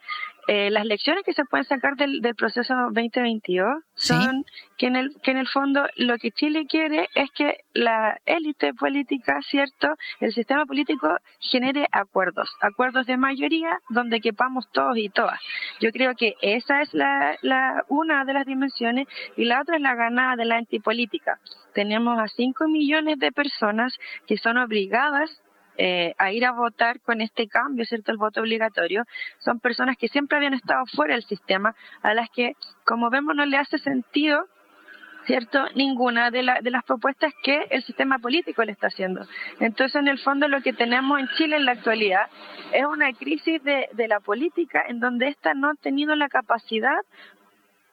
Eh, 0.51 0.71
las 0.71 0.83
lecciones 0.83 1.23
que 1.23 1.33
se 1.33 1.45
pueden 1.45 1.63
sacar 1.65 1.95
del, 1.95 2.21
proceso 2.35 2.73
2022 2.73 3.83
son 3.93 4.43
que, 4.79 4.87
en 4.87 4.95
el, 4.95 5.15
que 5.21 5.29
en 5.29 5.37
el 5.37 5.47
fondo 5.47 5.85
lo 5.95 6.17
que 6.17 6.31
Chile 6.31 6.65
quiere 6.67 7.07
es 7.13 7.29
que 7.35 7.57
la 7.75 8.19
élite 8.25 8.73
política, 8.73 9.41
¿cierto? 9.43 9.89
El 10.19 10.33
sistema 10.33 10.65
político 10.65 11.07
genere 11.39 11.85
acuerdos, 11.91 12.49
acuerdos 12.61 13.05
de 13.05 13.15
mayoría 13.15 13.77
donde 13.89 14.21
quepamos 14.21 14.67
todos 14.71 14.97
y 14.97 15.09
todas. 15.09 15.39
Yo 15.81 15.91
creo 15.91 16.15
que 16.15 16.33
esa 16.41 16.81
es 16.81 16.95
la, 16.95 17.37
la 17.43 17.85
una 17.87 18.25
de 18.25 18.33
las 18.33 18.47
dimensiones 18.47 19.07
y 19.37 19.45
la 19.45 19.61
otra 19.61 19.75
es 19.75 19.83
la 19.83 19.93
ganada 19.93 20.35
de 20.35 20.45
la 20.45 20.55
antipolítica. 20.55 21.39
Tenemos 21.75 22.17
a 22.17 22.27
5 22.27 22.67
millones 22.69 23.19
de 23.19 23.31
personas 23.31 23.95
que 24.25 24.37
son 24.37 24.57
obligadas 24.57 25.29
eh, 25.81 26.13
a 26.17 26.33
ir 26.33 26.45
a 26.45 26.51
votar 26.51 26.99
con 26.99 27.21
este 27.21 27.47
cambio, 27.47 27.85
¿cierto? 27.85 28.11
El 28.11 28.17
voto 28.17 28.41
obligatorio, 28.41 29.05
son 29.37 29.61
personas 29.61 29.95
que 29.95 30.09
siempre 30.09 30.35
habían 30.35 30.53
estado 30.53 30.83
fuera 30.93 31.13
del 31.13 31.23
sistema, 31.23 31.73
a 32.01 32.13
las 32.13 32.29
que, 32.31 32.53
como 32.83 33.09
vemos, 33.09 33.33
no 33.33 33.45
le 33.45 33.55
hace 33.55 33.77
sentido 33.77 34.45
¿cierto? 35.25 35.63
Ninguna 35.75 36.31
de, 36.31 36.43
de, 36.61 36.71
las 36.71 36.83
propuestas 36.83 37.31
que 37.43 37.67
el 37.69 37.83
sistema 37.83 38.17
político 38.17 38.63
le 38.63 38.71
está 38.71 38.87
haciendo. 38.87 39.27
Entonces, 39.59 39.95
en 39.95 40.07
el 40.07 40.17
fondo, 40.17 40.47
lo 40.47 40.61
que 40.61 40.73
tenemos 40.73 41.19
en 41.19 41.27
Chile 41.37 41.57
en 41.57 41.65
la 41.65 41.73
actualidad 41.73 42.27
es 42.73 42.85
una 42.85 43.13
crisis 43.13 43.61
de, 43.63 43.89
la 44.07 44.19
política 44.21 44.83
en 44.87 44.99
donde 44.99 45.27
ésta 45.27 45.53
no 45.53 45.69
ha 45.69 45.75
tenido 45.75 46.15
la 46.15 46.29
capacidad 46.29 46.97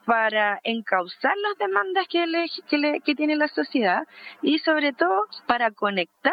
para 0.06 0.60
encauzar 0.64 1.34
las 1.36 1.58
demandas 1.58 2.06
que, 2.08 2.26
le, 2.26 3.00
que 3.00 3.14
tiene 3.14 3.36
la 3.36 3.48
sociedad 3.48 4.04
y, 4.40 4.58
sobre 4.60 4.92
todo, 4.92 5.26
para 5.46 5.72
conectar 5.72 6.32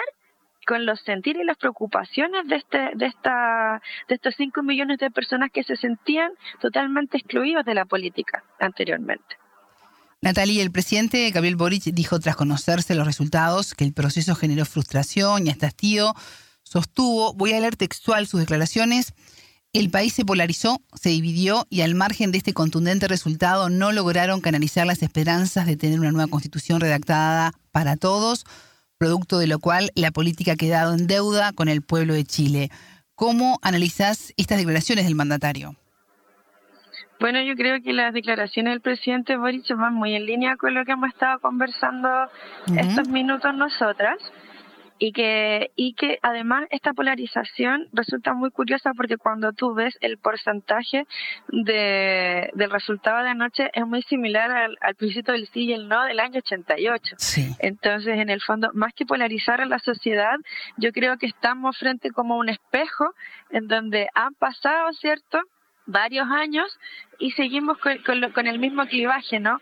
con 0.66 0.86
los 0.86 1.00
sentir 1.02 1.38
y 1.38 1.44
las 1.44 1.58
preocupaciones 1.58 2.48
de 2.48 2.56
este 2.56 2.92
de 2.96 3.06
esta 3.06 3.82
de 4.08 4.16
estos 4.16 4.36
5 4.38 4.64
millones 4.64 5.00
de 5.00 5.12
personas 5.12 5.50
que 5.52 5.64
se 5.64 5.76
sentían 5.76 6.32
totalmente 6.62 7.18
excluidos 7.18 7.66
de 7.66 7.74
la 7.74 7.86
política 7.86 8.44
anteriormente. 8.60 9.38
Natalia, 10.22 10.64
el 10.64 10.72
presidente 10.72 11.30
Gabriel 11.32 11.58
Boric 11.58 11.84
dijo 11.84 12.20
tras 12.20 12.38
conocerse 12.38 12.96
los 12.96 13.06
resultados 13.06 13.74
que 13.74 13.84
el 13.84 13.94
proceso 13.94 14.36
generó 14.36 14.64
frustración 14.66 15.46
y 15.46 15.50
hasta 15.50 15.68
hastío. 15.68 16.14
Sostuvo, 16.64 17.34
voy 17.34 17.52
a 17.52 17.60
leer 17.60 17.76
textual 17.76 18.26
sus 18.26 18.40
declaraciones, 18.40 19.14
el 19.74 19.90
país 19.90 20.14
se 20.14 20.24
polarizó, 20.24 20.82
se 20.94 21.10
dividió 21.10 21.66
y 21.70 21.82
al 21.82 21.96
margen 21.96 22.32
de 22.32 22.38
este 22.38 22.54
contundente 22.54 23.08
resultado 23.08 23.70
no 23.70 23.92
lograron 23.92 24.40
canalizar 24.40 24.86
las 24.86 25.02
esperanzas 25.02 25.66
de 25.66 25.76
tener 25.76 26.00
una 26.00 26.12
nueva 26.12 26.30
constitución 26.30 26.80
redactada 26.80 27.54
para 27.72 27.98
todos 27.98 28.46
producto 29.04 29.38
de 29.38 29.48
lo 29.48 29.60
cual 29.60 29.92
la 29.96 30.12
política 30.12 30.54
ha 30.54 30.56
quedado 30.56 30.94
en 30.94 31.08
deuda 31.08 31.52
con 31.52 31.68
el 31.68 31.82
pueblo 31.82 32.14
de 32.14 32.24
Chile. 32.24 32.70
¿Cómo 33.16 33.60
analizás 33.62 34.34
estas 34.38 34.60
declaraciones 34.60 35.04
del 35.04 35.16
mandatario? 35.16 35.76
Bueno, 37.20 37.42
yo 37.42 37.54
creo 37.56 37.82
que 37.84 37.92
las 37.92 38.14
declaraciones 38.14 38.72
del 38.72 38.80
presidente 38.80 39.36
Boric 39.36 39.68
van 39.76 39.94
muy 39.94 40.16
en 40.16 40.26
línea 40.26 40.56
con 40.56 40.74
lo 40.74 40.86
que 40.86 40.94
hemos 40.94 41.10
estado 41.10 41.38
conversando 41.42 42.08
estos 42.78 43.10
minutos 43.10 43.54
nosotras 43.54 44.16
y 45.06 45.12
que, 45.12 45.72
y 45.76 45.96
que 45.96 46.18
además 46.22 46.66
esta 46.70 46.94
polarización 46.94 47.90
resulta 47.92 48.34
muy 48.34 48.52
curiosa 48.52 48.94
porque 48.96 49.18
cuando 49.18 49.52
tú 49.52 49.74
ves 49.74 49.98
el 50.00 50.18
porcentaje 50.18 51.06
de, 51.50 52.50
del 52.54 52.72
resultado 52.72 53.22
de 53.22 53.32
anoche 53.32 53.70
es 53.74 53.86
muy 53.86 54.02
similar 54.04 54.50
al, 54.50 54.78
al 54.80 54.96
principio 54.96 55.34
del 55.34 55.50
sí 55.50 55.66
y 55.66 55.74
el 55.74 55.90
no 55.90 56.06
del 56.06 56.22
año 56.22 56.38
88. 56.38 57.18
Entonces, 57.60 58.18
en 58.18 58.30
el 58.30 58.40
fondo, 58.40 58.70
más 58.74 58.94
que 58.94 59.06
polarizar 59.06 59.60
a 59.60 59.66
la 59.66 59.80
sociedad, 59.80 60.38
yo 60.78 60.94
creo 60.94 61.18
que 61.18 61.26
estamos 61.26 61.78
frente 61.78 62.12
como 62.12 62.38
un 62.38 62.48
espejo 62.48 63.14
en 63.50 63.68
donde 63.68 64.08
han 64.16 64.34
pasado, 64.36 64.94
¿cierto? 64.94 65.42
varios 65.86 66.28
años 66.30 66.80
y 67.20 67.32
seguimos 67.32 67.78
con, 67.78 67.98
con, 68.34 68.48
el 68.48 68.60
mismo 68.60 68.86
clivaje, 68.86 69.40
¿no? 69.40 69.60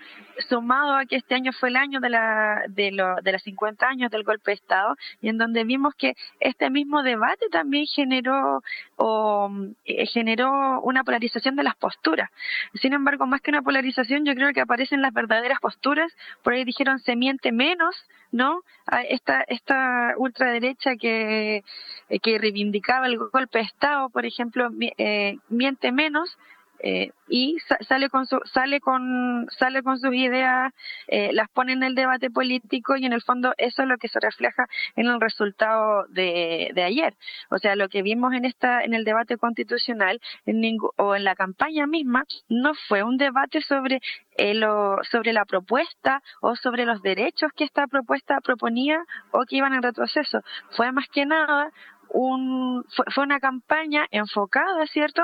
Sumado 0.50 0.96
a 0.96 1.06
que 1.06 1.18
este 1.18 1.36
año 1.36 1.52
fue 1.54 1.70
el 1.70 1.76
año 1.76 2.00
de, 2.00 2.10
la, 2.10 2.64
de, 2.68 2.92
lo, 2.92 3.16
de 3.22 3.32
los 3.34 3.44
50 3.44 3.88
años 3.88 4.12
del 4.12 4.24
golpe 4.24 4.52
de 4.52 4.56
Estado 4.56 4.96
y 5.22 5.30
en 5.30 5.38
donde 5.38 5.64
vimos 5.64 5.94
que 5.96 6.16
este 6.40 6.70
mismo 6.70 7.04
debate 7.04 7.46
también 7.52 7.86
generó 7.86 8.62
o 8.96 9.52
eh, 9.86 10.06
generó 10.08 10.82
una 10.82 11.04
polarización 11.04 11.56
de 11.56 11.64
las 11.64 11.76
posturas. 11.76 12.30
Sin 12.76 12.94
embargo, 12.94 13.26
más 13.26 13.42
que 13.42 13.52
una 13.52 13.62
polarización, 13.62 14.26
yo 14.26 14.34
creo 14.34 14.54
que 14.54 14.62
aparecen 14.62 15.02
las 15.02 15.14
verdaderas 15.14 15.60
posturas. 15.60 16.12
Por 16.44 16.54
ahí 16.54 16.64
dijeron 16.64 17.00
se 17.00 17.16
miente 17.16 17.52
menos, 17.52 17.96
¿no? 18.32 18.62
A 18.88 19.02
esta, 19.02 19.42
esta 19.48 20.14
ultraderecha 20.18 20.96
que, 20.96 21.64
eh, 22.10 22.20
que 22.20 22.38
reivindicaba 22.38 23.08
el 23.08 23.18
golpe 23.18 23.60
de 23.60 23.66
Estado, 23.66 24.10
por 24.10 24.26
ejemplo, 24.26 24.70
eh, 24.98 25.38
miente 25.50 25.92
menos 25.92 26.38
eh, 26.84 27.12
y 27.28 27.58
sale 27.88 28.10
con 28.10 28.26
su, 28.26 28.40
sale 28.46 28.80
con 28.80 29.48
sale 29.58 29.84
con 29.84 30.00
sus 30.00 30.14
ideas 30.14 30.74
eh, 31.08 31.30
las 31.34 31.50
pone 31.50 31.74
en 31.74 31.84
el 31.84 31.96
debate 31.96 32.30
político 32.30 32.98
y 32.98 33.06
en 33.06 33.14
el 33.14 33.22
fondo 33.22 33.54
eso 33.58 33.84
es 33.84 33.88
lo 33.88 33.98
que 33.98 34.08
se 34.08 34.20
refleja 34.20 34.66
en 34.96 35.08
el 35.08 35.22
resultado 35.22 36.06
de, 36.10 36.72
de 36.74 36.84
ayer. 36.84 37.16
O 37.50 37.58
sea 37.58 37.76
lo 37.76 37.88
que 37.90 38.02
vimos 38.02 38.34
en 38.34 38.46
esta 38.46 38.84
en 38.84 38.94
el 38.94 39.06
debate 39.06 39.38
constitucional 39.38 40.20
en 40.46 40.62
o 40.98 41.16
en 41.16 41.24
la 41.24 41.36
campaña 41.36 41.88
misma 41.88 42.24
no 42.50 42.74
fue 42.88 43.04
un 43.04 43.18
debate 43.18 43.62
sobre 43.62 44.02
eh, 44.38 44.60
sobre 45.12 45.34
la 45.34 45.46
propuesta 45.46 46.22
o 46.42 46.56
sobre 46.56 46.86
los 46.86 47.02
derechos 47.02 47.52
que 47.56 47.64
esta 47.64 47.88
propuesta 47.88 48.40
proponía 48.42 49.04
o 49.32 49.46
que 49.48 49.58
iban 49.58 49.74
en 49.74 49.84
retroceso. 49.84 50.42
Fue 50.72 50.92
más 50.92 51.08
que 51.10 51.26
nada 51.26 51.72
un, 52.14 52.86
fue, 53.14 53.24
una 53.24 53.40
campaña 53.40 54.08
enfocada, 54.12 54.86
¿cierto?, 54.88 55.24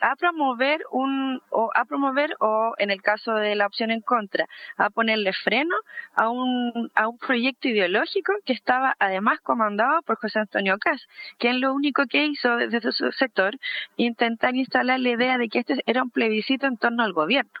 a 0.00 0.16
promover 0.16 0.82
un, 0.90 1.40
o 1.50 1.70
a 1.74 1.84
promover, 1.84 2.36
o 2.40 2.74
en 2.78 2.90
el 2.90 3.00
caso 3.00 3.32
de 3.34 3.54
la 3.54 3.66
opción 3.66 3.90
en 3.90 4.00
contra, 4.00 4.46
a 4.76 4.90
ponerle 4.90 5.32
freno 5.32 5.74
a 6.14 6.28
un, 6.28 6.90
a 6.94 7.08
un 7.08 7.16
proyecto 7.18 7.68
ideológico 7.68 8.32
que 8.44 8.52
estaba 8.52 8.96
además 8.98 9.40
comandado 9.40 10.02
por 10.02 10.16
José 10.16 10.40
Antonio 10.40 10.76
Cas, 10.78 11.06
que 11.38 11.50
es 11.50 11.56
lo 11.56 11.72
único 11.72 12.06
que 12.06 12.26
hizo 12.26 12.56
desde 12.56 12.92
su 12.92 13.12
sector, 13.12 13.56
intentar 13.96 14.54
instalar 14.56 15.00
la 15.00 15.10
idea 15.10 15.38
de 15.38 15.48
que 15.48 15.60
este 15.60 15.82
era 15.86 16.02
un 16.02 16.10
plebiscito 16.10 16.66
en 16.66 16.76
torno 16.76 17.04
al 17.04 17.12
gobierno, 17.12 17.60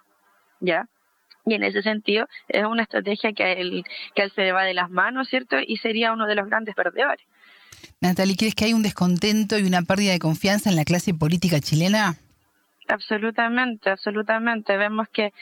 ¿ya? 0.60 0.88
Y 1.46 1.54
en 1.54 1.62
ese 1.62 1.82
sentido 1.82 2.26
es 2.48 2.64
una 2.64 2.82
estrategia 2.82 3.32
que 3.32 3.52
él, 3.52 3.84
que 4.14 4.22
él 4.22 4.30
se 4.32 4.42
le 4.42 4.52
va 4.52 4.64
de 4.64 4.74
las 4.74 4.90
manos, 4.90 5.28
¿cierto? 5.28 5.56
Y 5.64 5.76
sería 5.76 6.12
uno 6.12 6.26
de 6.26 6.34
los 6.34 6.46
grandes 6.46 6.74
perdedores. 6.74 7.24
Natalie, 8.00 8.36
¿crees 8.36 8.54
que 8.54 8.66
hay 8.66 8.72
un 8.72 8.82
descontento 8.82 9.58
y 9.58 9.62
una 9.62 9.82
pérdida 9.82 10.12
de 10.12 10.18
confianza 10.18 10.70
en 10.70 10.76
la 10.76 10.84
clase 10.84 11.14
política 11.14 11.60
chilena? 11.60 12.16
Absolutamente, 12.88 13.90
absolutamente. 13.90 14.76
Vemos 14.76 15.08
que 15.08 15.32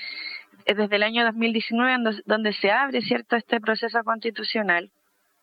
eh, 0.65 0.75
desde 0.75 0.97
el 0.97 1.03
año 1.03 1.25
2019, 1.25 2.23
donde 2.25 2.53
se 2.53 2.71
abre 2.71 3.03
cierto 3.03 3.37
este 3.37 3.61
proceso 3.61 4.03
constitucional, 4.05 4.91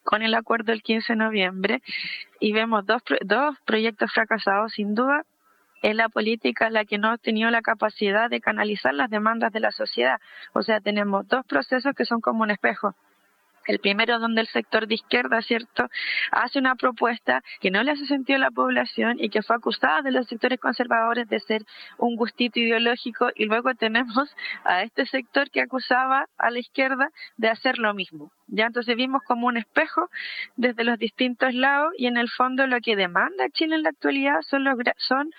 con 0.04 0.22
el 0.22 0.34
acuerdo 0.34 0.72
del 0.72 0.82
15 0.82 1.14
de 1.14 1.18
noviembre, 1.18 1.82
y 2.40 2.54
vemos 2.54 2.86
dos, 2.86 3.02
dos 3.22 3.56
proyectos 3.66 4.12
fracasados, 4.14 4.74
sin 4.74 4.96
duda, 4.96 5.24
es 5.82 5.96
la 5.96 6.10
política 6.10 6.70
la 6.70 6.86
que 6.86 6.98
no 6.98 7.10
ha 7.10 7.18
tenido 7.18 7.50
la 7.50 7.62
capacidad 7.62 8.30
de 8.30 8.42
canalizar 8.42 8.94
las 8.94 9.10
demandas 9.10 9.52
de 9.52 9.60
la 9.60 9.72
sociedad. 9.72 10.20
O 10.54 10.62
sea, 10.62 10.82
tenemos 10.82 11.28
dos 11.28 11.46
procesos 11.46 11.94
que 11.96 12.06
son 12.06 12.22
como 12.22 12.44
un 12.44 12.52
espejo. 12.52 12.96
El 13.66 13.80
primero 13.80 14.20
donde 14.20 14.42
el 14.42 14.48
sector 14.48 14.88
de 14.88 14.96
izquierda, 14.96 15.42
¿cierto?, 15.42 15.88
hace 16.32 16.60
una 16.60 16.76
propuesta 16.76 17.42
que 17.60 17.72
no 17.72 17.84
le 17.84 17.92
hace 17.92 18.06
sentido 18.06 18.38
a 18.38 18.40
la 18.40 18.52
población 18.52 19.18
y 19.20 19.30
que 19.30 19.44
fue 19.44 19.56
acusada 19.56 20.02
de 20.02 20.12
los 20.12 20.28
sectores 20.28 20.60
conservadores 20.60 21.28
de 21.28 21.40
ser 21.40 21.64
un 21.98 22.16
gustito 22.16 22.60
ideológico 22.60 23.30
y 23.36 23.46
luego 23.46 23.74
tenemos 23.76 24.36
a 24.64 24.84
este 24.84 25.06
sector 25.06 25.50
que 25.52 25.62
acusaba 25.62 26.26
a 26.38 26.50
la 26.50 26.60
izquierda 26.60 27.10
de 27.38 27.50
hacer 27.50 27.78
lo 27.78 27.94
mismo. 27.94 28.32
Ya 28.48 28.66
entonces 28.66 28.96
vimos 28.96 29.22
como 29.24 29.48
un 29.48 29.58
espejo 29.58 30.10
desde 30.56 30.84
los 30.84 30.98
distintos 30.98 31.54
lados 31.54 31.94
y 31.98 32.08
en 32.08 32.18
el 32.18 32.30
fondo 32.30 32.66
lo 32.68 32.80
que 32.82 32.96
demanda 32.96 33.50
Chile 33.54 33.76
en 33.76 33.84
la 33.84 33.90
actualidad 33.90 34.42
son 34.42 34.64
los 34.64 34.78
son 34.98 35.30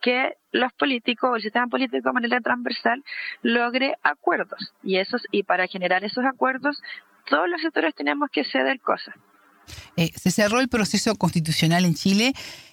que 0.00 0.34
los 0.52 0.72
políticos 0.74 1.30
o 1.30 1.36
el 1.36 1.42
sistema 1.42 1.66
político 1.66 2.08
de 2.08 2.12
manera 2.12 2.40
transversal 2.40 3.02
logre 3.42 3.96
acuerdos 4.02 4.72
y 4.82 4.98
esos 4.98 5.26
y 5.30 5.42
para 5.42 5.66
generar 5.66 6.04
esos 6.04 6.24
acuerdos 6.24 6.80
todos 7.28 7.48
los 7.48 7.60
sectores 7.60 7.94
tenemos 7.94 8.28
que 8.30 8.44
ceder 8.44 8.80
cosas. 8.80 9.14
Eh, 9.96 10.10
se 10.14 10.30
cerró 10.30 10.60
el 10.60 10.68
proceso 10.68 11.14
constitucional 11.16 11.84
en 11.84 11.94
Chile. 11.94 12.32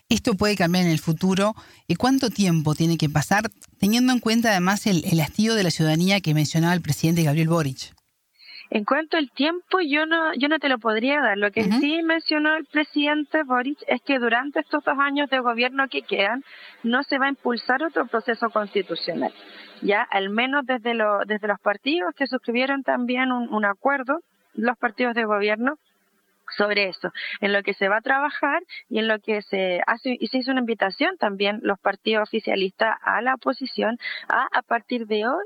Esto 0.10 0.36
puede 0.36 0.56
cambiar 0.56 0.86
en 0.86 0.92
el 0.92 1.00
futuro. 1.00 1.56
¿Y 1.88 1.96
cuánto 1.96 2.30
tiempo 2.30 2.76
tiene 2.76 2.98
que 2.98 3.10
pasar, 3.10 3.50
teniendo 3.80 4.14
en 4.14 4.20
cuenta 4.20 4.50
además 4.52 4.86
el, 4.86 5.04
el 5.06 5.20
hastío 5.22 5.56
de 5.56 5.64
la 5.64 5.72
ciudadanía 5.72 6.22
que 6.22 6.34
mencionaba 6.34 6.74
el 6.74 6.82
presidente 6.82 7.24
Gabriel 7.24 7.48
Boric? 7.48 7.94
En 8.70 8.86
cuanto 8.86 9.18
al 9.18 9.30
tiempo, 9.30 9.82
yo 9.88 10.08
no, 10.08 10.34
yo 10.34 10.48
no 10.50 10.58
te 10.58 10.68
lo 10.68 10.80
podría 10.80 11.22
dar. 11.22 11.38
Lo 11.38 11.52
que 11.52 11.64
sí 11.64 12.02
mencionó 12.02 12.56
el 12.56 12.66
presidente 12.66 13.44
Boric 13.44 13.78
es 13.88 14.02
que 14.02 14.18
durante 14.18 14.62
estos 14.62 14.84
dos 14.84 14.98
años 14.98 15.30
de 15.30 15.40
gobierno 15.40 15.88
que 15.90 16.02
quedan, 16.02 16.44
no 16.82 17.04
se 17.04 17.20
va 17.20 17.28
a 17.28 17.30
impulsar 17.30 17.84
otro 17.84 18.08
proceso 18.08 18.50
constitucional. 18.50 19.32
Ya, 19.84 20.02
al 20.02 20.32
menos 20.32 20.66
desde, 20.66 20.96
lo, 20.96 21.20
desde 21.28 21.48
los 21.48 21.60
partidos 21.60 22.16
que 22.16 22.26
suscribieron 22.26 22.82
también 22.82 23.32
un, 23.32 23.54
un 23.54 23.64
acuerdo, 23.66 24.22
los 24.54 24.78
partidos 24.78 25.16
de 25.16 25.26
gobierno, 25.26 25.78
sobre 26.58 26.90
eso, 26.90 27.12
en 27.42 27.54
lo 27.54 27.64
que 27.64 27.74
se 27.74 27.88
va 27.88 27.98
a 27.98 28.02
trabajar 28.02 28.62
y 28.90 29.00
en 29.00 29.08
lo 29.08 29.20
que 29.20 29.42
se 29.42 29.82
hace 29.88 30.18
y 30.20 30.28
se 30.28 30.38
hizo 30.38 30.52
una 30.52 30.60
invitación 30.60 31.18
también 31.18 31.60
los 31.64 31.80
partidos 31.80 32.24
oficialistas 32.24 32.96
a 33.02 33.22
la 33.22 33.36
oposición 33.36 33.98
a 34.28 34.48
a 34.52 34.62
partir 34.62 35.08
de 35.08 35.26
hoy 35.26 35.46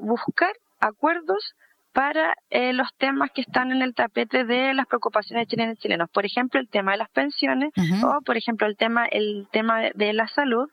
buscar 0.00 0.52
acuerdos 0.80 1.54
para 1.92 2.34
eh, 2.50 2.72
los 2.72 2.88
temas 2.98 3.30
que 3.32 3.40
están 3.40 3.72
en 3.72 3.82
el 3.82 3.94
tapete 3.94 4.44
de 4.44 4.74
las 4.74 4.86
preocupaciones 4.86 5.46
de 5.46 5.50
chilenos 5.50 5.78
y 5.78 5.82
chilenos. 5.82 6.08
Por 6.10 6.24
ejemplo, 6.24 6.60
el 6.60 6.68
tema 6.68 6.92
de 6.92 6.98
las 6.98 7.10
pensiones 7.10 7.72
o, 8.04 8.20
por 8.24 8.36
ejemplo, 8.36 8.66
el 8.68 8.76
tema, 8.76 9.06
el 9.06 9.48
tema 9.50 9.80
de 9.94 10.12
la 10.12 10.28
salud, 10.28 10.68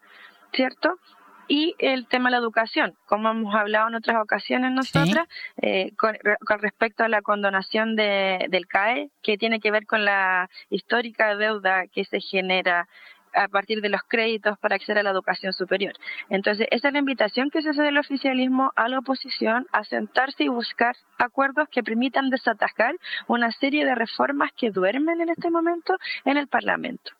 ¿cierto? 0.54 1.00
Y 1.48 1.76
el 1.80 2.08
tema 2.08 2.30
de 2.30 2.32
la 2.32 2.38
educación, 2.38 2.96
como 3.06 3.30
hemos 3.30 3.54
hablado 3.56 3.88
en 3.90 3.96
otras 3.96 4.22
ocasiones 4.22 4.72
nosotras, 4.72 5.28
eh, 5.62 5.92
con, 5.98 6.16
respecto 6.60 7.04
a 7.04 7.10
la 7.10 7.22
condonación 7.22 7.96
de, 7.96 8.48
del 8.50 8.68
CAE, 8.68 9.10
que 9.22 9.38
tiene 9.38 9.60
que 9.60 9.72
ver 9.72 9.86
con 9.86 10.06
la 10.06 10.50
histórica 10.70 11.36
deuda 11.36 11.88
que 11.88 12.06
se 12.06 12.20
genera 12.20 12.88
a 13.36 13.48
partir 13.48 13.82
de 13.82 13.90
los 13.90 14.02
créditos 14.08 14.58
para 14.60 14.76
acceder 14.76 15.00
a 15.00 15.04
la 15.04 15.12
educación 15.12 15.54
superior. 15.54 15.94
Entonces, 16.30 16.68
esa 16.72 16.88
es 16.88 16.94
la 16.94 17.00
invitación 17.00 17.50
que 17.50 17.62
se 17.62 17.70
hace 17.70 17.82
del 17.82 17.98
oficialismo 17.98 18.72
a 18.76 18.88
la 18.88 19.00
oposición 19.00 19.68
a 19.72 19.84
sentarse 19.84 20.46
y 20.46 20.48
buscar 20.48 20.96
acuerdos 21.18 21.68
que 21.70 21.84
permitan 21.84 22.30
desatajar 22.30 22.96
una 23.28 23.52
serie 23.52 23.86
de 23.86 23.96
reformas 23.96 24.52
que 24.56 24.72
duermen 24.72 25.22
en 25.22 25.30
este 25.30 25.50
momento 25.50 25.96
en 26.24 26.38
el 26.38 26.48
Parlamento. 26.48 27.12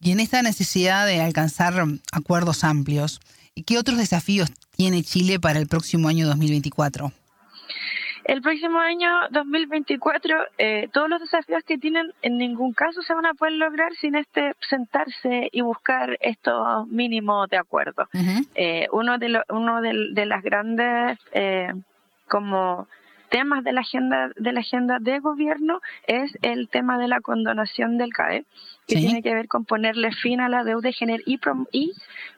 Y 0.00 0.12
en 0.12 0.20
esta 0.20 0.42
necesidad 0.42 1.06
de 1.06 1.20
alcanzar 1.20 1.74
acuerdos 2.12 2.64
amplios, 2.64 3.20
¿qué 3.66 3.78
otros 3.78 3.98
desafíos 3.98 4.50
tiene 4.76 5.02
Chile 5.02 5.40
para 5.40 5.58
el 5.58 5.66
próximo 5.66 6.08
año 6.08 6.26
2024? 6.26 7.12
El 8.24 8.42
próximo 8.42 8.78
año 8.78 9.10
2024, 9.30 10.36
eh, 10.58 10.88
todos 10.92 11.08
los 11.08 11.20
desafíos 11.20 11.64
que 11.64 11.78
tienen 11.78 12.12
en 12.22 12.38
ningún 12.38 12.72
caso 12.72 13.02
se 13.02 13.14
van 13.14 13.26
a 13.26 13.34
poder 13.34 13.54
lograr 13.54 13.92
sin 13.94 14.14
este 14.14 14.52
sentarse 14.60 15.48
y 15.50 15.62
buscar 15.62 16.16
estos 16.20 16.86
mínimos 16.88 17.48
de 17.48 17.56
acuerdo. 17.56 18.08
eh, 18.54 18.86
uno 18.92 19.18
de 19.18 19.40
uno 19.48 19.80
de, 19.80 20.26
las 20.26 20.42
grandes 20.42 21.18
eh, 21.32 21.72
como 22.28 22.86
temas 23.30 23.64
de 23.64 23.72
la 23.72 23.80
agenda 23.80 24.30
de 24.36 24.52
la 24.52 24.60
agenda 24.60 24.98
de 25.00 25.20
gobierno 25.20 25.80
es 26.06 26.36
el 26.42 26.68
tema 26.68 26.98
de 26.98 27.08
la 27.08 27.20
condonación 27.20 27.96
del 27.96 28.12
CAE, 28.12 28.44
que 28.86 28.96
tiene 28.96 29.22
que 29.22 29.32
ver 29.32 29.48
con 29.48 29.64
ponerle 29.64 30.12
fin 30.12 30.40
a 30.40 30.48
la 30.48 30.64
deuda 30.64 30.90
y, 30.90 31.40
y 31.72 31.92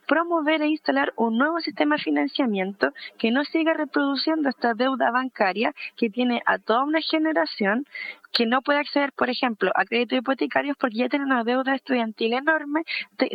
promover 0.07 0.61
e 0.61 0.67
instalar 0.67 1.11
un 1.17 1.37
nuevo 1.37 1.59
sistema 1.59 1.95
de 1.95 2.03
financiamiento 2.03 2.93
que 3.17 3.31
no 3.31 3.43
siga 3.43 3.73
reproduciendo 3.73 4.49
esta 4.49 4.73
deuda 4.73 5.11
bancaria 5.11 5.73
que 5.97 6.09
tiene 6.09 6.41
a 6.45 6.59
toda 6.59 6.83
una 6.83 7.01
generación 7.01 7.85
que 8.31 8.45
no 8.45 8.61
puede 8.61 8.79
acceder, 8.79 9.13
por 9.13 9.29
ejemplo, 9.29 9.71
a 9.75 9.85
créditos 9.85 10.19
hipotecarios 10.19 10.75
porque 10.77 10.97
ya 10.97 11.09
tiene 11.09 11.25
una 11.25 11.43
deuda 11.43 11.75
estudiantil 11.75 12.33
enorme, 12.33 12.83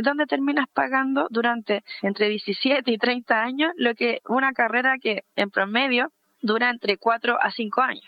donde 0.03 0.27
terminas 0.27 0.67
pagando 0.73 1.29
durante 1.31 1.85
entre 2.03 2.29
17 2.29 2.91
y 2.91 2.99
30 2.99 3.43
años 3.43 3.73
lo 3.77 3.95
que 3.95 4.21
una 4.29 4.53
carrera 4.53 4.99
que 5.01 5.23
en 5.37 5.51
promedio 5.51 6.13
dura 6.41 6.71
entre 6.71 6.97
cuatro 6.97 7.39
a 7.41 7.51
cinco 7.51 7.81
años. 7.83 8.05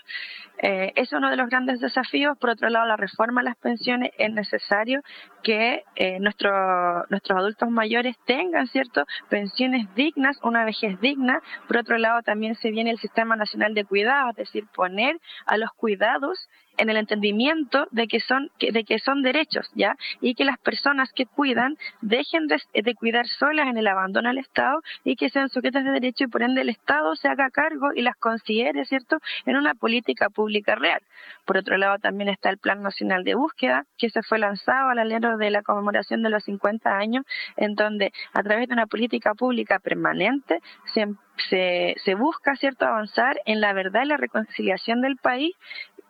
Eh, 0.62 0.92
es 0.96 1.12
uno 1.12 1.30
de 1.30 1.36
los 1.36 1.48
grandes 1.48 1.80
desafíos. 1.80 2.36
Por 2.38 2.50
otro 2.50 2.68
lado, 2.68 2.86
la 2.86 2.96
reforma 2.96 3.40
a 3.40 3.44
las 3.44 3.56
pensiones 3.56 4.10
es 4.18 4.30
necesario 4.30 5.00
que 5.42 5.84
eh, 5.96 6.20
nuestros 6.20 7.06
adultos 7.30 7.70
mayores 7.70 8.16
tengan 8.26 8.66
cierto 8.66 9.04
pensiones 9.30 9.86
dignas, 9.94 10.38
una 10.42 10.64
vejez 10.64 11.00
digna. 11.00 11.40
Por 11.66 11.78
otro 11.78 11.96
lado, 11.96 12.22
también 12.22 12.54
se 12.56 12.70
viene 12.70 12.90
el 12.90 12.98
Sistema 12.98 13.36
Nacional 13.36 13.74
de 13.74 13.84
Cuidados, 13.84 14.32
es 14.32 14.46
decir, 14.48 14.64
poner 14.74 15.16
a 15.46 15.56
los 15.56 15.70
cuidados 15.72 16.48
en 16.76 16.88
el 16.88 16.96
entendimiento 16.96 17.86
de 17.90 18.06
que 18.06 18.20
son 18.20 18.50
de 18.58 18.84
que 18.84 18.98
son 18.98 19.22
derechos 19.22 19.70
ya 19.74 19.96
y 20.20 20.34
que 20.34 20.44
las 20.44 20.58
personas 20.58 21.12
que 21.12 21.26
cuidan 21.26 21.76
dejen 22.00 22.46
de, 22.46 22.94
cuidar 22.94 23.26
solas 23.26 23.68
en 23.68 23.76
el 23.76 23.86
abandono 23.86 24.30
al 24.30 24.38
Estado 24.38 24.80
y 25.04 25.16
que 25.16 25.28
sean 25.28 25.50
sujetas 25.50 25.84
de 25.84 25.90
derecho 25.90 26.24
y 26.24 26.28
por 26.28 26.42
ende 26.42 26.62
el 26.62 26.70
Estado 26.70 27.14
se 27.16 27.28
haga 27.28 27.50
cargo 27.50 27.88
y 27.94 28.00
las 28.00 28.16
considere 28.16 28.86
cierto 28.86 29.18
en 29.44 29.56
una 29.56 29.74
política 29.74 30.30
pública 30.30 30.49
real 30.66 31.00
por 31.44 31.56
otro 31.56 31.76
lado 31.76 31.98
también 31.98 32.28
está 32.28 32.50
el 32.50 32.58
Plan 32.58 32.82
Nacional 32.82 33.24
de 33.24 33.34
Búsqueda 33.34 33.84
que 33.98 34.10
se 34.10 34.22
fue 34.22 34.38
lanzado 34.38 34.88
al 34.88 34.98
alero 34.98 35.36
de 35.36 35.50
la 35.50 35.62
conmemoración 35.62 36.22
de 36.22 36.30
los 36.30 36.44
50 36.44 36.90
años 36.96 37.24
en 37.56 37.74
donde 37.74 38.12
a 38.32 38.42
través 38.42 38.68
de 38.68 38.74
una 38.74 38.86
política 38.86 39.34
pública 39.34 39.78
permanente 39.78 40.60
se 40.92 41.06
se, 41.48 42.14
busca, 42.14 42.56
¿cierto?, 42.56 42.84
avanzar 42.84 43.40
en 43.46 43.60
la 43.60 43.72
verdad 43.72 44.02
y 44.04 44.08
la 44.08 44.16
reconciliación 44.16 45.00
del 45.00 45.16
país 45.16 45.54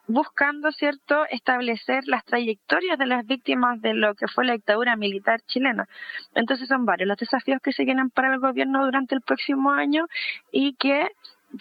buscando, 0.07 0.73
¿cierto?, 0.73 1.25
establecer 1.31 2.03
las 2.07 2.25
trayectorias 2.25 2.99
de 2.99 3.07
las 3.07 3.25
víctimas 3.27 3.81
de 3.81 3.95
lo 3.95 4.15
que 4.15 4.27
fue 4.27 4.45
la 4.45 4.55
dictadura 4.55 4.97
militar 4.97 5.41
chilena. 5.47 5.87
Entonces 6.35 6.69
son 6.69 6.85
varios 6.85 7.09
los 7.09 7.17
desafíos 7.17 7.61
que 7.63 7.73
se 7.73 7.85
vienen 7.85 8.11
para 8.11 8.35
el 8.35 8.41
gobierno 8.41 8.85
durante 8.85 9.15
el 9.15 9.21
próximo 9.21 9.71
año 9.71 10.07
y 10.51 10.75
que 10.75 11.09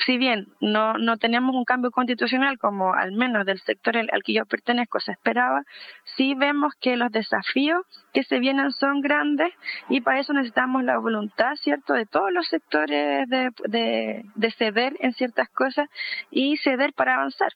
si 0.05 0.17
bien 0.17 0.47
no, 0.61 0.93
no 0.97 1.17
tenemos 1.17 1.55
un 1.55 1.65
cambio 1.65 1.91
constitucional 1.91 2.57
como 2.57 2.93
al 2.93 3.11
menos 3.11 3.45
del 3.45 3.59
sector 3.61 3.97
al 3.97 4.23
que 4.23 4.33
yo 4.33 4.45
pertenezco 4.45 4.99
se 4.99 5.11
esperaba, 5.11 5.63
sí 6.17 6.35
vemos 6.35 6.73
que 6.79 6.95
los 6.95 7.11
desafíos 7.11 7.81
que 8.13 8.23
se 8.23 8.39
vienen 8.39 8.71
son 8.71 9.01
grandes 9.01 9.49
y 9.89 10.01
para 10.01 10.19
eso 10.19 10.33
necesitamos 10.33 10.83
la 10.83 10.97
voluntad, 10.97 11.55
¿cierto?, 11.55 11.93
de 11.93 12.05
todos 12.05 12.31
los 12.31 12.47
sectores 12.47 13.27
de, 13.29 13.49
de, 13.67 14.25
de 14.35 14.51
ceder 14.51 14.95
en 14.99 15.13
ciertas 15.13 15.49
cosas 15.49 15.87
y 16.31 16.57
ceder 16.57 16.93
para 16.93 17.15
avanzar. 17.15 17.51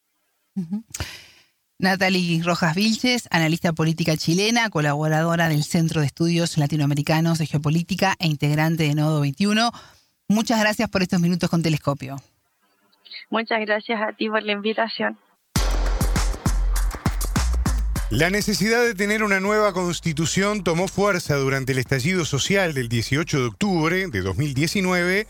Natalie 1.80 2.42
Rojas 2.44 2.76
Vilches, 2.76 3.28
analista 3.32 3.74
política 3.74 4.16
chilena, 4.16 4.70
colaboradora 4.70 5.50
del 5.50 5.64
Centro 5.64 6.02
de 6.02 6.08
Estudios 6.08 6.58
Latinoamericanos 6.58 7.40
de 7.40 7.48
Geopolítica 7.48 8.16
e 8.20 8.28
integrante 8.28 8.84
de 8.84 8.96
Nodo 8.96 9.20
21. 9.22 9.72
Muchas 10.28 10.60
gracias 10.60 10.90
por 10.90 11.02
estos 11.02 11.20
minutos 11.20 11.50
con 11.50 11.62
Telescopio. 11.62 12.18
Muchas 13.30 13.60
gracias 13.62 14.00
a 14.02 14.14
ti 14.16 14.30
por 14.30 14.44
la 14.44 14.52
invitación. 14.54 15.18
La 18.10 18.30
necesidad 18.30 18.84
de 18.84 18.94
tener 18.94 19.24
una 19.24 19.40
nueva 19.40 19.74
constitución 19.74 20.64
tomó 20.64 20.88
fuerza 20.88 21.36
durante 21.36 21.72
el 21.72 21.80
estallido 21.80 22.26
social 22.26 22.76
del 22.76 22.88
18 22.88 23.40
de 23.40 23.46
octubre 23.46 24.08
de 24.08 24.22
2019 24.22 25.28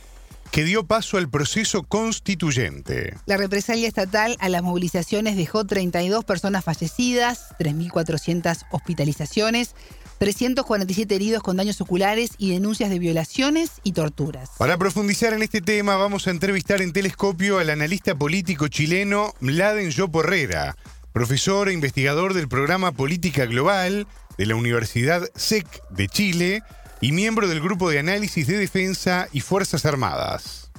que 0.51 0.63
dio 0.63 0.85
paso 0.85 1.17
al 1.17 1.29
proceso 1.29 1.83
constituyente. 1.83 3.15
La 3.25 3.37
represalia 3.37 3.87
estatal 3.87 4.35
a 4.39 4.49
las 4.49 4.61
movilizaciones 4.61 5.35
dejó 5.35 5.65
32 5.65 6.25
personas 6.25 6.63
fallecidas, 6.63 7.55
3.400 7.57 8.67
hospitalizaciones, 8.69 9.75
347 10.23 11.13
heridos 11.13 11.43
con 11.43 11.57
daños 11.57 11.81
oculares 11.81 12.35
y 12.37 12.53
denuncias 12.53 12.89
de 12.89 12.97
violaciones 12.97 13.81
y 13.83 13.91
torturas. 13.91 14.51
Para 14.57 14.77
profundizar 14.77 15.33
en 15.33 15.43
este 15.43 15.59
tema 15.59 15.97
vamos 15.97 16.27
a 16.27 16.31
entrevistar 16.31 16.81
en 16.81 16.93
telescopio 16.93 17.59
al 17.59 17.69
analista 17.69 18.15
político 18.15 18.69
chileno 18.69 19.33
Mladen 19.41 19.89
Yopo 19.89 20.21
Herrera, 20.21 20.77
profesor 21.11 21.67
e 21.67 21.73
investigador 21.73 22.33
del 22.33 22.47
programa 22.47 22.93
Política 22.93 23.45
Global 23.45 24.07
de 24.37 24.45
la 24.45 24.55
Universidad 24.55 25.23
SEC 25.35 25.67
de 25.89 26.07
Chile, 26.07 26.61
y 27.01 27.11
miembro 27.11 27.49
del 27.49 27.59
Grupo 27.59 27.89
de 27.89 27.99
Análisis 27.99 28.47
de 28.47 28.57
Defensa 28.57 29.27
y 29.33 29.41
Fuerzas 29.41 29.85
Armadas. 29.85 30.71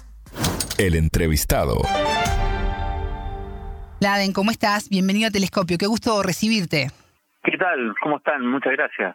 El 0.78 0.94
entrevistado. 0.94 1.82
Laden, 4.00 4.32
¿cómo 4.32 4.50
estás? 4.50 4.88
Bienvenido 4.88 5.28
a 5.28 5.30
Telescopio. 5.30 5.76
Qué 5.76 5.86
gusto 5.86 6.22
recibirte. 6.22 6.88
¿Qué 7.42 7.58
tal? 7.58 7.94
¿Cómo 8.02 8.16
están? 8.16 8.46
Muchas 8.46 8.72
gracias. 8.72 9.14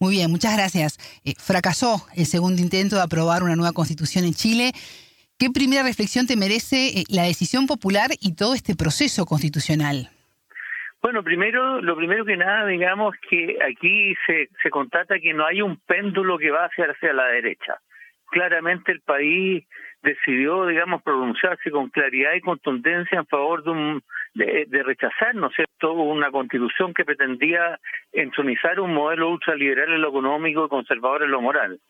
Muy 0.00 0.14
bien, 0.14 0.30
muchas 0.30 0.56
gracias. 0.56 0.94
Eh, 1.24 1.34
fracasó 1.36 2.06
el 2.14 2.24
segundo 2.24 2.62
intento 2.62 2.94
de 2.94 3.02
aprobar 3.02 3.42
una 3.42 3.56
nueva 3.56 3.72
constitución 3.72 4.24
en 4.24 4.32
Chile. 4.32 4.70
¿Qué 5.40 5.50
primera 5.50 5.82
reflexión 5.82 6.28
te 6.28 6.36
merece 6.36 7.00
eh, 7.00 7.04
la 7.10 7.24
decisión 7.24 7.66
popular 7.66 8.10
y 8.20 8.36
todo 8.36 8.54
este 8.54 8.76
proceso 8.76 9.26
constitucional? 9.26 10.10
Bueno, 11.02 11.24
primero, 11.24 11.82
lo 11.82 11.96
primero 11.96 12.24
que 12.24 12.36
nada, 12.36 12.66
digamos 12.66 13.16
que 13.28 13.58
aquí 13.60 14.14
se, 14.24 14.48
se 14.62 14.70
constata 14.70 15.18
que 15.18 15.34
no 15.34 15.44
hay 15.44 15.62
un 15.62 15.76
péndulo 15.78 16.38
que 16.38 16.52
va 16.52 16.66
hacia, 16.66 16.86
hacia 16.86 17.12
la 17.12 17.26
derecha. 17.26 17.80
Claramente 18.30 18.92
el 18.92 19.00
país 19.00 19.64
decidió, 20.02 20.66
digamos, 20.66 21.02
pronunciarse 21.02 21.72
con 21.72 21.90
claridad 21.90 22.34
y 22.36 22.40
contundencia 22.40 23.18
en 23.18 23.26
favor 23.26 23.64
de, 23.64 23.70
un, 23.70 24.02
de, 24.38 24.82
rechazar, 24.82 25.34
¿no 25.34 25.48
es 25.48 25.54
cierto?, 25.54 25.92
una 25.92 26.30
constitución 26.30 26.94
que 26.94 27.04
pretendía 27.04 27.78
entronizar 28.12 28.80
un 28.80 28.94
modelo 28.94 29.30
ultraliberal 29.30 29.92
en 29.92 30.02
lo 30.02 30.08
económico 30.08 30.66
y 30.66 30.68
conservador 30.68 31.24
en 31.24 31.30
lo 31.30 31.40
moral. 31.40 31.80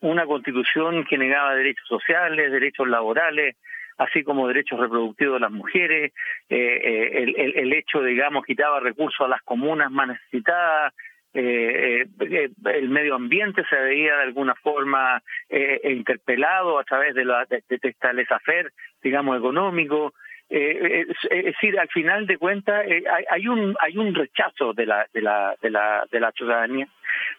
Una 0.00 0.26
constitución 0.26 1.04
que 1.04 1.18
negaba 1.18 1.54
derechos 1.54 1.86
sociales, 1.88 2.52
derechos 2.52 2.88
laborales, 2.88 3.56
así 3.98 4.22
como 4.22 4.46
derechos 4.48 4.78
reproductivos 4.78 5.34
de 5.34 5.40
las 5.40 5.50
mujeres, 5.50 6.12
el, 6.48 7.34
el, 7.56 7.72
hecho, 7.72 8.02
digamos, 8.02 8.44
quitaba 8.44 8.78
recursos 8.80 9.24
a 9.24 9.28
las 9.28 9.42
comunas 9.42 9.90
más 9.90 10.08
necesitadas, 10.08 10.92
eh, 11.38 12.06
eh, 12.20 12.48
el 12.64 12.88
medio 12.88 13.14
ambiente 13.14 13.62
se 13.68 13.76
veía 13.76 14.16
de 14.16 14.22
alguna 14.22 14.54
forma 14.54 15.22
eh, 15.50 15.80
interpelado 15.84 16.78
a 16.78 16.84
través 16.84 17.14
de, 17.14 17.26
la, 17.26 17.44
de, 17.44 17.62
de 17.68 17.78
esta 17.82 18.40
digamos, 19.02 19.36
económico. 19.36 20.14
Es, 20.48 21.06
decir, 21.30 21.78
al 21.78 21.88
final 21.88 22.26
de 22.26 22.38
cuentas 22.38 22.84
hay, 23.30 23.48
un 23.48 23.76
hay 23.80 23.96
un 23.98 24.14
rechazo 24.14 24.72
de 24.72 24.86
la 24.86 25.06
de 25.12 25.22
la 25.22 25.56
de 25.60 25.70
la 25.70 26.06
de 26.10 26.20
la 26.20 26.30
ciudadanía 26.32 26.86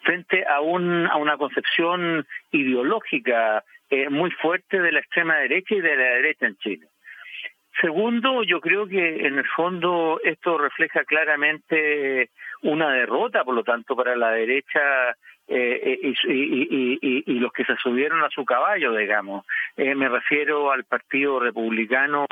frente 0.01 0.45
a 0.45 0.59
un 0.59 1.07
a 1.07 1.15
una 1.15 1.37
concepción 1.37 2.25
ideológica 2.51 3.63
muy 4.09 4.31
fuerte 4.31 4.81
de 4.81 4.91
la 4.91 4.99
extrema 4.99 5.37
derecha 5.37 5.75
y 5.75 5.81
de 5.81 5.95
la 5.95 6.03
derecha 6.15 6.47
en 6.47 6.57
Chile. 6.57 6.87
Segundo, 7.79 8.43
yo 8.43 8.59
creo 8.59 8.87
que 8.87 9.27
en 9.27 9.37
el 9.37 9.45
fondo 9.45 10.19
esto 10.23 10.57
refleja 10.57 11.03
claramente 11.03 12.31
una 12.63 12.91
derrota, 12.91 13.43
por 13.43 13.53
lo 13.53 13.63
tanto, 13.63 13.95
para 13.95 14.15
la 14.15 14.31
derecha 14.31 15.15
eh, 15.47 15.99
y, 16.25 17.39
los 17.39 17.53
que 17.53 17.63
se 17.63 17.75
subieron 17.77 18.23
a 18.23 18.29
su 18.29 18.43
caballo, 18.43 18.93
digamos. 18.93 19.45
Eh, 19.77 19.95
me 19.95 20.09
refiero 20.09 20.71
al 20.71 20.83
Partido 20.83 21.39
Republicano 21.39 22.25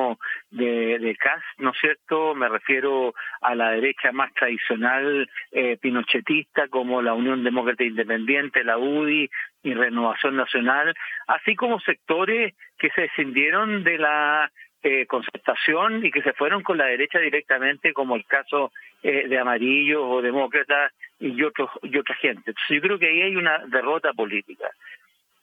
de, 0.52 1.00
de 1.00 1.18
¿no 1.60 1.72
es 1.72 1.78
cierto? 1.80 2.36
Me 2.36 2.50
refiero 2.50 3.14
a 3.42 3.56
la 3.56 3.72
derecha 3.72 4.12
más 4.12 4.34
tradicional 4.34 5.30
eh, 5.52 5.78
pinochetista 5.78 6.68
como 6.68 7.02
la 7.02 7.14
Unión 7.14 7.44
Demócrata 7.44 7.84
Independiente, 7.84 8.64
la 8.64 8.78
UDI 8.78 9.30
y 9.64 9.74
Renovación 9.74 10.36
Nacional, 10.36 10.94
así 11.28 11.56
como 11.56 11.80
sectores 11.80 12.54
que 12.78 12.90
se 12.92 13.02
descendieron 13.04 13.84
de 13.84 13.98
la 13.98 14.52
eh, 14.88 15.08
concertación 15.08 16.06
y 16.06 16.12
que 16.12 16.22
se 16.22 16.34
fueron 16.34 16.62
con 16.62 16.78
la 16.78 16.86
derecha 16.86 17.18
directamente, 17.18 17.92
como 17.92 18.16
el 18.16 18.24
caso 18.26 18.72
eh, 19.02 19.28
de 19.28 19.40
Amarillos 19.40 20.04
o 20.04 20.22
Demócratas 20.22 20.94
y 21.20 21.42
otros 21.42 21.72
y 21.82 21.98
otra 21.98 22.14
gente. 22.18 22.52
Entonces 22.52 22.70
yo 22.70 22.82
creo 22.82 23.00
que 23.00 23.08
ahí 23.08 23.22
hay 23.24 23.36
una 23.36 23.66
derrota 23.66 24.14
política. 24.14 24.70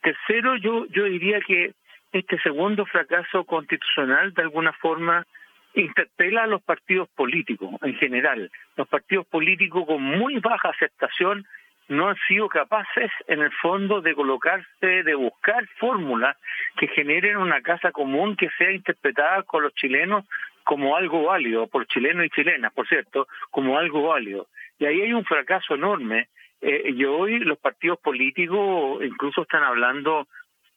Tercero, 0.01 0.55
yo 0.59 0.87
yo 0.87 1.07
diría 1.07 1.41
que 1.41 1.73
este 2.13 2.39
segundo 2.39 2.87
fracaso 2.87 3.43
constitucional 3.45 4.33
de 4.33 4.43
alguna 4.43 4.73
forma 4.75 5.27
interpela 5.75 6.45
a 6.45 6.47
los 6.47 6.63
partidos 6.63 7.09
políticos 7.09 7.71
en 7.83 7.97
general. 7.97 8.49
Los 8.77 8.87
partidos 8.87 9.27
políticos 9.27 9.87
con 9.89 10.03
muy 10.03 10.39
baja 10.39 10.69
aceptación 10.69 11.45
no 11.93 12.09
han 12.09 12.17
sido 12.27 12.49
capaces 12.49 13.11
en 13.29 13.41
el 13.41 13.53
fondo 13.53 14.01
de 14.01 14.15
colocarse, 14.15 15.03
de 15.03 15.15
buscar 15.15 15.67
fórmulas 15.79 16.37
que 16.77 16.89
generen 16.89 17.37
una 17.37 17.61
casa 17.61 17.93
común 17.93 18.37
que 18.37 18.49
sea 18.57 18.73
interpretada 18.73 19.43
con 19.43 19.63
los 19.63 19.75
chilenos 19.75 20.25
como 20.65 20.97
algo 20.97 21.25
válido, 21.25 21.67
por 21.67 21.87
chilenos 21.87 22.27
y 22.27 22.31
chilenas, 22.31 22.73
por 22.73 22.89
cierto, 22.89 23.27
como 23.51 23.79
algo 23.79 24.09
válido. 24.09 24.47
Y 24.79 24.87
ahí 24.87 25.03
hay 25.03 25.13
un 25.13 25.25
fracaso 25.25 25.75
enorme. 25.75 26.29
Eh, 26.61 26.93
y 26.97 27.05
hoy 27.05 27.41
los 27.41 27.59
partidos 27.59 27.99
políticos 27.99 29.03
incluso 29.03 29.43
están 29.43 29.65
hablando 29.65 30.29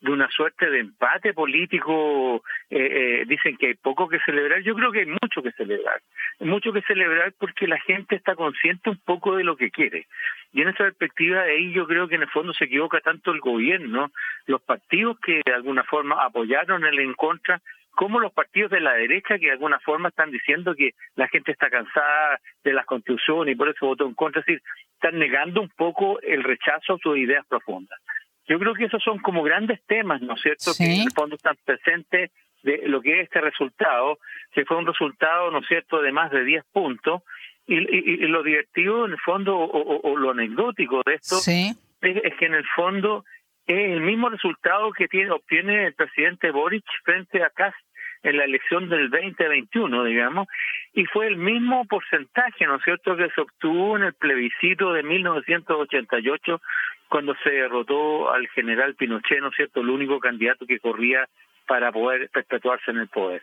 de 0.01 0.11
una 0.11 0.29
suerte 0.29 0.69
de 0.69 0.79
empate 0.79 1.33
político, 1.33 2.43
eh, 2.69 3.21
eh, 3.21 3.25
dicen 3.27 3.57
que 3.57 3.67
hay 3.67 3.73
poco 3.75 4.07
que 4.07 4.19
celebrar, 4.19 4.61
yo 4.61 4.75
creo 4.75 4.91
que 4.91 4.99
hay 4.99 5.05
mucho 5.05 5.41
que 5.41 5.51
celebrar, 5.53 6.01
mucho 6.39 6.73
que 6.73 6.81
celebrar 6.81 7.33
porque 7.39 7.67
la 7.67 7.79
gente 7.79 8.15
está 8.15 8.35
consciente 8.35 8.89
un 8.89 8.99
poco 9.03 9.35
de 9.35 9.43
lo 9.43 9.55
que 9.55 9.71
quiere. 9.71 10.07
Y 10.53 10.61
en 10.61 10.69
esa 10.69 10.83
perspectiva 10.83 11.43
de 11.43 11.51
ahí 11.53 11.73
yo 11.73 11.87
creo 11.87 12.07
que 12.07 12.15
en 12.15 12.23
el 12.23 12.29
fondo 12.29 12.53
se 12.53 12.65
equivoca 12.65 12.99
tanto 12.99 13.31
el 13.31 13.39
gobierno, 13.39 14.11
los 14.45 14.61
partidos 14.61 15.19
que 15.19 15.41
de 15.45 15.53
alguna 15.53 15.83
forma 15.83 16.23
apoyaron 16.23 16.85
el 16.85 16.99
en 16.99 17.13
contra, 17.13 17.61
como 17.95 18.19
los 18.19 18.33
partidos 18.33 18.71
de 18.71 18.81
la 18.81 18.93
derecha 18.93 19.39
que 19.39 19.47
de 19.47 19.53
alguna 19.53 19.79
forma 19.79 20.09
están 20.09 20.29
diciendo 20.29 20.75
que 20.75 20.91
la 21.15 21.27
gente 21.29 21.51
está 21.51 21.69
cansada 21.69 22.39
de 22.63 22.73
las 22.73 22.85
constituciones 22.85 23.53
y 23.53 23.57
por 23.57 23.69
eso 23.69 23.87
votó 23.87 24.05
en 24.05 24.13
contra, 24.13 24.41
es 24.41 24.45
decir, 24.45 24.61
están 24.93 25.17
negando 25.17 25.61
un 25.61 25.69
poco 25.69 26.19
el 26.21 26.43
rechazo 26.43 26.93
a 26.93 26.97
sus 26.97 27.17
ideas 27.17 27.45
profundas. 27.47 27.99
Yo 28.47 28.59
creo 28.59 28.73
que 28.73 28.85
esos 28.85 29.01
son 29.03 29.19
como 29.19 29.43
grandes 29.43 29.81
temas, 29.85 30.21
¿no 30.21 30.35
es 30.35 30.41
cierto?, 30.41 30.71
que 30.77 30.83
en 30.83 31.01
el 31.01 31.11
fondo 31.11 31.35
están 31.35 31.57
presentes 31.65 32.31
de 32.63 32.81
lo 32.87 33.01
que 33.01 33.19
es 33.19 33.23
este 33.25 33.41
resultado, 33.41 34.17
que 34.51 34.65
fue 34.65 34.77
un 34.77 34.87
resultado, 34.87 35.51
¿no 35.51 35.59
es 35.59 35.67
cierto?, 35.67 36.01
de 36.01 36.11
más 36.11 36.31
de 36.31 36.43
10 36.43 36.63
puntos, 36.71 37.21
y, 37.67 37.77
y, 37.77 38.17
lo 38.27 38.43
divertido 38.43 39.05
en 39.05 39.13
el 39.13 39.19
fondo, 39.19 39.57
o, 39.57 40.17
lo 40.17 40.31
anecdótico 40.31 41.01
de 41.03 41.15
esto, 41.15 41.37
es, 41.37 42.35
que 42.35 42.45
en 42.45 42.53
el 42.53 42.65
fondo 42.75 43.25
es 43.65 43.91
el 43.91 44.01
mismo 44.01 44.29
resultado 44.29 44.91
que 44.91 45.07
tiene, 45.07 45.31
obtiene 45.31 45.87
el 45.87 45.93
presidente 45.95 46.51
Boric 46.51 46.85
frente 47.03 47.43
a 47.43 47.49
Kass 47.49 47.73
en 48.21 48.37
la 48.37 48.43
elección 48.43 48.89
del 48.89 49.09
2021, 49.09 50.03
digamos, 50.03 50.47
y 50.93 51.05
fue 51.05 51.27
el 51.27 51.37
mismo 51.37 51.85
porcentaje, 51.85 52.65
¿no 52.65 52.75
es 52.75 52.83
cierto?, 52.83 53.15
que 53.15 53.29
se 53.29 53.41
obtuvo 53.41 53.97
en 53.97 54.03
el 54.03 54.13
plebiscito 54.13 54.93
de 54.93 55.03
1988 55.03 56.61
cuando 57.09 57.35
se 57.43 57.51
derrotó 57.51 58.31
al 58.31 58.47
general 58.49 58.95
Pinochet, 58.95 59.39
¿no 59.39 59.49
es 59.49 59.55
cierto?, 59.55 59.81
el 59.81 59.89
único 59.89 60.19
candidato 60.19 60.65
que 60.65 60.79
corría 60.79 61.27
para 61.67 61.91
poder 61.91 62.29
perpetuarse 62.29 62.91
en 62.91 62.97
el 62.97 63.07
poder. 63.07 63.41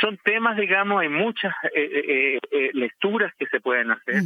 Son 0.00 0.16
temas, 0.18 0.56
digamos, 0.56 1.02
hay 1.02 1.10
muchas 1.10 1.52
eh, 1.64 1.70
eh, 1.74 2.38
eh, 2.50 2.70
lecturas 2.72 3.32
que 3.38 3.46
se 3.46 3.60
pueden 3.60 3.90
hacer. 3.90 4.22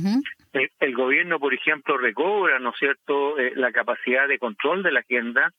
el, 0.81 0.95
gobierno, 0.95 1.41
por 1.41 1.53
ejemplo, 1.55 1.99
recobra, 1.99 2.59
¿no 2.61 2.71
es 2.71 2.77
cierto?, 2.79 3.37
la 3.57 3.73
capacidad 3.73 4.29
de 4.29 4.39
control 4.39 4.83
de 4.83 4.93
la 4.93 5.01
agenda. 5.01 5.53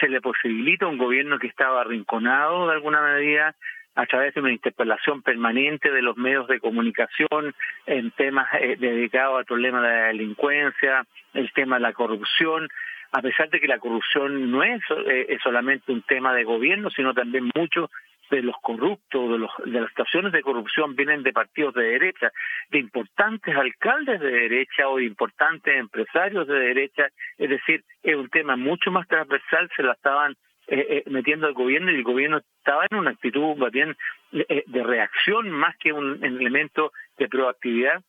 Se 0.00 0.08
le 0.08 0.22
posibilita 0.22 0.86
a 0.86 0.88
un 0.88 0.96
gobierno 0.96 1.38
que 1.38 1.46
estaba 1.46 1.82
arrinconado 1.82 2.68
de 2.68 2.72
alguna 2.72 3.02
medida 3.02 3.54
a 3.94 4.06
través 4.06 4.34
de 4.34 4.40
una 4.40 4.52
interpelación 4.52 5.22
permanente 5.22 5.90
de 5.90 6.02
los 6.02 6.16
medios 6.16 6.48
de 6.48 6.60
comunicación 6.60 7.54
en 7.86 8.10
temas 8.12 8.48
eh, 8.60 8.76
dedicados 8.78 9.38
al 9.38 9.44
problema 9.44 9.80
de 9.80 9.88
la 9.88 10.06
delincuencia, 10.06 11.06
el 11.32 11.52
tema 11.52 11.76
de 11.76 11.82
la 11.82 11.92
corrupción, 11.92 12.68
a 13.12 13.22
pesar 13.22 13.48
de 13.50 13.60
que 13.60 13.68
la 13.68 13.78
corrupción 13.78 14.50
no 14.50 14.62
es, 14.64 14.82
eh, 15.06 15.38
solamente 15.42 15.92
un 15.92 16.02
tema 16.02 16.34
de 16.34 16.44
gobierno, 16.44 16.90
sino 16.90 17.14
también 17.14 17.50
mucho 17.54 17.90
de 18.30 18.42
los 18.42 18.56
corruptos, 18.60 19.30
de, 19.30 19.38
los, 19.38 19.50
de 19.64 19.80
las 19.80 19.88
situaciones 19.90 20.32
de 20.32 20.42
corrupción 20.42 20.96
vienen 20.96 21.22
de 21.22 21.32
partidos 21.32 21.74
de 21.74 21.84
derecha, 21.84 22.32
de 22.70 22.78
importantes 22.78 23.54
alcaldes 23.54 24.20
de 24.20 24.30
derecha 24.30 24.88
o 24.88 24.96
de 24.96 25.04
importantes 25.04 25.76
empresarios 25.76 26.46
de 26.48 26.58
derecha, 26.58 27.08
es 27.38 27.50
decir, 27.50 27.84
es 28.02 28.16
un 28.16 28.28
tema 28.30 28.56
mucho 28.56 28.90
más 28.90 29.06
transversal, 29.06 29.70
se 29.76 29.82
la 29.82 29.92
estaban 29.92 30.34
eh, 30.66 30.86
eh, 30.88 31.10
metiendo 31.10 31.46
al 31.46 31.52
gobierno 31.52 31.90
y 31.90 31.96
el 31.96 32.02
gobierno 32.02 32.38
estaba 32.38 32.86
en 32.90 32.98
una 32.98 33.10
actitud 33.10 33.54
más 33.56 33.70
bien 33.70 33.96
eh, 34.32 34.64
de 34.66 34.82
reacción 34.82 35.50
más 35.50 35.76
que 35.76 35.92
un 35.92 36.24
elemento 36.24 36.92
de 37.18 37.28
proactividad. 37.28 38.02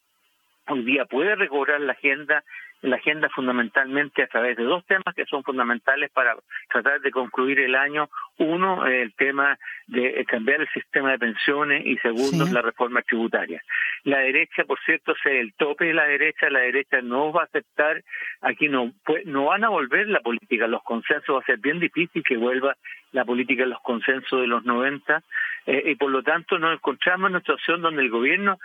Hoy 0.67 0.83
día 0.83 1.05
puede 1.05 1.35
recobrar 1.35 1.81
la 1.81 1.91
agenda 1.93 2.43
la 2.85 2.97
agenda 2.97 3.29
fundamentalmente 3.29 4.23
a 4.23 4.27
través 4.27 4.57
de 4.57 4.63
dos 4.63 4.85
temas 4.85 5.13
que 5.15 5.25
son 5.25 5.43
fundamentales 5.43 6.11
para 6.11 6.35
tratar 6.69 7.01
de 7.01 7.11
concluir 7.11 7.59
el 7.59 7.75
año. 7.75 8.09
Uno, 8.37 8.85
el 8.85 9.13
tema 9.15 9.57
de 9.87 10.25
cambiar 10.25 10.61
el 10.61 10.69
sistema 10.69 11.11
de 11.11 11.19
pensiones 11.19 11.85
y 11.85 11.97
segundo, 11.97 12.45
la 12.51 12.61
reforma 12.61 13.01
tributaria. 13.01 13.61
La 14.03 14.19
derecha, 14.19 14.63
por 14.65 14.79
cierto, 14.85 15.13
es 15.13 15.25
el 15.25 15.53
tope 15.53 15.85
de 15.85 15.93
la 15.93 16.05
derecha. 16.05 16.49
La 16.49 16.59
derecha 16.59 17.01
no 17.01 17.31
va 17.31 17.41
a 17.41 17.45
aceptar, 17.45 18.03
aquí 18.41 18.69
no, 18.69 18.93
no 19.25 19.45
van 19.45 19.63
a 19.63 19.69
volver 19.69 20.07
la 20.07 20.19
política, 20.19 20.67
los 20.67 20.83
consensos 20.83 21.35
va 21.35 21.39
a 21.39 21.45
ser 21.45 21.57
bien 21.57 21.79
difícil 21.79 22.23
que 22.23 22.37
vuelva 22.37 22.75
la 23.11 23.25
política 23.25 23.63
de 23.63 23.69
los 23.69 23.81
consensos 23.81 24.41
de 24.41 24.47
los 24.47 24.65
90 24.65 25.23
eh, 25.67 25.83
y 25.85 25.95
por 25.95 26.11
lo 26.11 26.21
tanto 26.21 26.59
nos 26.59 26.73
encontramos 26.73 27.29
en 27.29 27.35
una 27.35 27.39
situación 27.39 27.81
donde 27.81 28.03
el 28.03 28.09
gobierno 28.09 28.59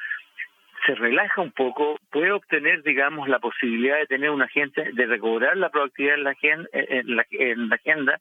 se 0.86 0.94
relaja 0.94 1.40
un 1.40 1.52
poco, 1.52 1.98
puede 2.10 2.32
obtener, 2.32 2.82
digamos, 2.82 3.28
la 3.28 3.38
posibilidad 3.38 3.98
de 3.98 4.06
tener 4.06 4.30
una 4.30 4.46
agenda, 4.46 4.82
de 4.92 5.06
recobrar 5.06 5.56
la 5.56 5.68
proactividad 5.68 6.16
en 6.16 6.24
la 6.24 6.30
agenda, 6.30 6.68
en 6.72 7.16
la, 7.16 7.26
en 7.30 7.68
la 7.68 7.74
agenda 7.76 8.20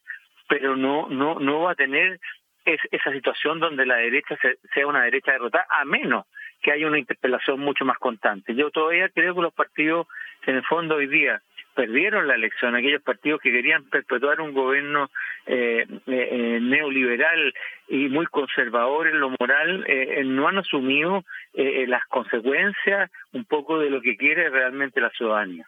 pero 0.49 0.75
no, 0.75 1.07
no, 1.09 1.39
no 1.39 1.61
va 1.61 1.71
a 1.71 1.75
tener 1.75 2.19
esa 2.65 3.11
situación 3.13 3.59
donde 3.59 3.85
la 3.85 3.95
derecha 3.95 4.37
sea 4.73 4.87
una 4.87 5.03
derecha 5.03 5.31
derrotada, 5.31 5.65
a 5.69 5.85
menos 5.85 6.25
que 6.61 6.71
haya 6.71 6.87
una 6.87 6.99
interpelación 6.99 7.59
mucho 7.59 7.85
más 7.85 7.97
constante. 7.97 8.53
Yo 8.53 8.69
todavía 8.69 9.09
creo 9.09 9.33
que 9.33 9.41
los 9.41 9.53
partidos, 9.53 10.07
en 10.45 10.57
el 10.57 10.63
fondo 10.65 10.95
hoy 10.95 11.07
día, 11.07 11.41
perdieron 11.73 12.27
la 12.27 12.35
elección, 12.35 12.75
aquellos 12.75 13.01
partidos 13.01 13.39
que 13.41 13.51
querían 13.51 13.85
perpetuar 13.85 14.41
un 14.41 14.53
gobierno 14.53 15.09
eh, 15.45 15.85
eh, 16.07 16.29
eh 16.31 16.59
neoliberal 16.61 17.53
y 17.89 18.07
muy 18.09 18.25
conservador 18.27 19.07
en 19.07 19.19
lo 19.19 19.31
moral, 19.39 19.85
eh, 19.87 20.23
no 20.25 20.47
han 20.47 20.57
asumido 20.57 21.23
las 21.53 22.05
consecuencias 22.05 23.09
un 23.33 23.43
poco 23.45 23.79
de 23.79 23.89
lo 23.89 24.01
que 24.01 24.15
quiere 24.15 24.49
realmente 24.49 25.01
la 25.01 25.09
ciudadanía. 25.09 25.67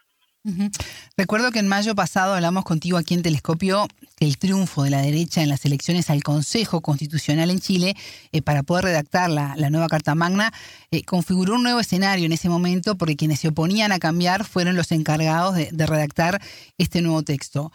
Recuerdo 1.16 1.52
que 1.52 1.60
en 1.60 1.68
mayo 1.68 1.94
pasado 1.94 2.34
hablamos 2.34 2.64
contigo 2.64 2.98
aquí 2.98 3.14
en 3.14 3.22
Telescopio 3.22 3.86
el 4.18 4.38
triunfo 4.38 4.82
de 4.82 4.90
la 4.90 5.00
derecha 5.00 5.40
en 5.40 5.48
las 5.48 5.64
elecciones 5.64 6.10
al 6.10 6.24
Consejo 6.24 6.80
Constitucional 6.80 7.50
en 7.50 7.60
Chile 7.60 7.94
eh, 8.32 8.42
para 8.42 8.64
poder 8.64 8.86
redactar 8.86 9.30
la, 9.30 9.54
nueva 9.70 9.86
Carta 9.86 10.16
Magna 10.16 10.52
eh, 10.90 11.04
configuró 11.04 11.54
un 11.54 11.62
nuevo 11.62 11.78
escenario 11.78 12.26
en 12.26 12.32
ese 12.32 12.48
momento 12.48 12.96
porque 12.96 13.14
quienes 13.14 13.38
se 13.38 13.48
oponían 13.48 13.92
a 13.92 14.00
cambiar 14.00 14.44
fueron 14.44 14.74
los 14.74 14.90
encargados 14.90 15.54
de, 15.54 15.86
redactar 15.86 16.40
este 16.76 17.02
nuevo 17.02 17.22
texto. 17.22 17.70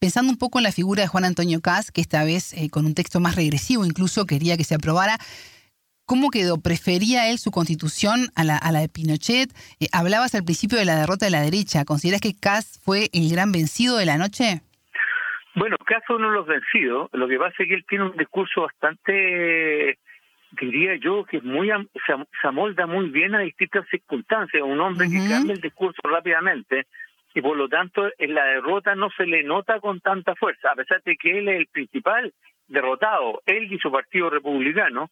Pensando 0.00 0.30
un 0.30 0.38
poco 0.38 0.60
en 0.60 0.62
la 0.62 0.70
figura 0.70 1.02
de 1.02 1.08
Juan 1.08 1.24
Antonio 1.24 1.60
Caz, 1.60 1.90
que 1.90 2.00
esta 2.00 2.22
vez 2.22 2.52
eh, 2.52 2.70
con 2.70 2.86
un 2.86 2.94
texto 2.94 3.18
más 3.18 3.34
regresivo 3.34 3.84
incluso 3.84 4.26
quería 4.26 4.56
que 4.56 4.62
se 4.62 4.76
aprobara, 4.76 5.16
¿cómo 6.06 6.30
quedó? 6.30 6.62
¿Prefería 6.62 7.28
él 7.28 7.38
su 7.38 7.50
constitución 7.50 8.28
a 8.36 8.44
la, 8.44 8.56
a 8.56 8.70
la 8.70 8.78
de 8.78 8.88
Pinochet? 8.88 9.50
Eh, 9.80 9.88
hablabas 9.92 10.36
al 10.36 10.44
principio 10.44 10.78
de 10.78 10.84
la 10.84 10.94
derrota 10.94 11.26
de 11.26 11.32
la 11.32 11.42
derecha. 11.42 11.84
¿Consideras 11.84 12.20
que 12.20 12.32
Caz 12.32 12.78
fue 12.84 13.08
el 13.12 13.28
gran 13.28 13.50
vencido 13.50 13.96
de 13.96 14.06
la 14.06 14.18
noche? 14.18 14.62
Bueno, 15.56 15.76
Caz 15.84 16.04
fue 16.06 16.14
uno 16.14 16.28
de 16.28 16.36
los 16.36 16.46
vencidos. 16.46 17.10
Lo 17.12 17.26
que 17.26 17.36
pasa 17.36 17.56
es 17.58 17.68
que 17.68 17.74
él 17.74 17.84
tiene 17.88 18.04
un 18.04 18.16
discurso 18.16 18.62
bastante 18.62 19.98
diría 20.60 20.96
yo 20.96 21.24
que 21.24 21.38
es 21.38 21.44
muy 21.44 21.68
se, 22.06 22.46
amolda 22.46 22.86
muy 22.86 23.10
bien 23.10 23.34
a 23.34 23.40
distintas 23.40 23.86
circunstancias, 23.90 24.62
un 24.62 24.80
hombre 24.80 25.08
que 25.10 25.28
cambia 25.28 25.52
el 25.54 25.60
discurso 25.60 26.00
rápidamente 26.04 26.86
y 27.38 27.40
por 27.40 27.56
lo 27.56 27.68
tanto 27.68 28.10
en 28.18 28.34
la 28.34 28.44
derrota 28.46 28.96
no 28.96 29.10
se 29.10 29.24
le 29.24 29.44
nota 29.44 29.78
con 29.78 30.00
tanta 30.00 30.34
fuerza, 30.34 30.72
a 30.72 30.74
pesar 30.74 31.00
de 31.04 31.16
que 31.16 31.38
él 31.38 31.48
es 31.48 31.60
el 31.60 31.66
principal 31.68 32.34
derrotado, 32.66 33.42
él 33.46 33.72
y 33.72 33.78
su 33.78 33.92
partido 33.92 34.28
republicano, 34.28 35.08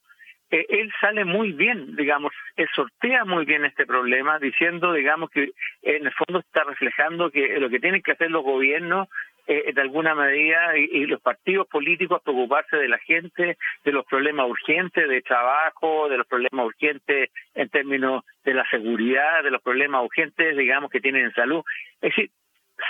eh, 0.50 0.66
él 0.68 0.92
sale 1.00 1.24
muy 1.24 1.52
bien, 1.52 1.94
digamos, 1.94 2.32
él 2.56 2.66
sortea 2.74 3.24
muy 3.24 3.44
bien 3.44 3.64
este 3.64 3.86
problema, 3.86 4.40
diciendo, 4.40 4.92
digamos, 4.92 5.30
que 5.30 5.52
en 5.82 6.04
el 6.04 6.12
fondo 6.14 6.40
está 6.40 6.64
reflejando 6.64 7.30
que 7.30 7.60
lo 7.60 7.70
que 7.70 7.78
tienen 7.78 8.02
que 8.02 8.10
hacer 8.10 8.28
los 8.32 8.42
gobiernos 8.42 9.06
eh, 9.46 9.72
de 9.72 9.80
alguna 9.80 10.14
medida 10.14 10.76
y, 10.76 11.06
los 11.06 11.20
partidos 11.20 11.66
políticos 11.68 12.20
preocuparse 12.22 12.76
de 12.76 12.88
la 12.88 12.98
gente, 12.98 13.56
de 13.84 13.92
los 13.92 14.04
problemas 14.06 14.48
urgentes 14.48 15.08
de 15.08 15.22
trabajo, 15.22 16.08
de 16.08 16.18
los 16.18 16.26
problemas 16.26 16.66
urgentes 16.66 17.30
en 17.54 17.68
términos 17.68 18.24
de 18.44 18.54
la 18.54 18.64
seguridad, 18.68 19.42
de 19.44 19.50
los 19.50 19.62
problemas 19.62 20.04
urgentes, 20.04 20.56
digamos, 20.56 20.90
que 20.90 21.00
tienen 21.00 21.26
en 21.26 21.34
salud. 21.34 21.62
Es 22.00 22.10
decir, 22.10 22.30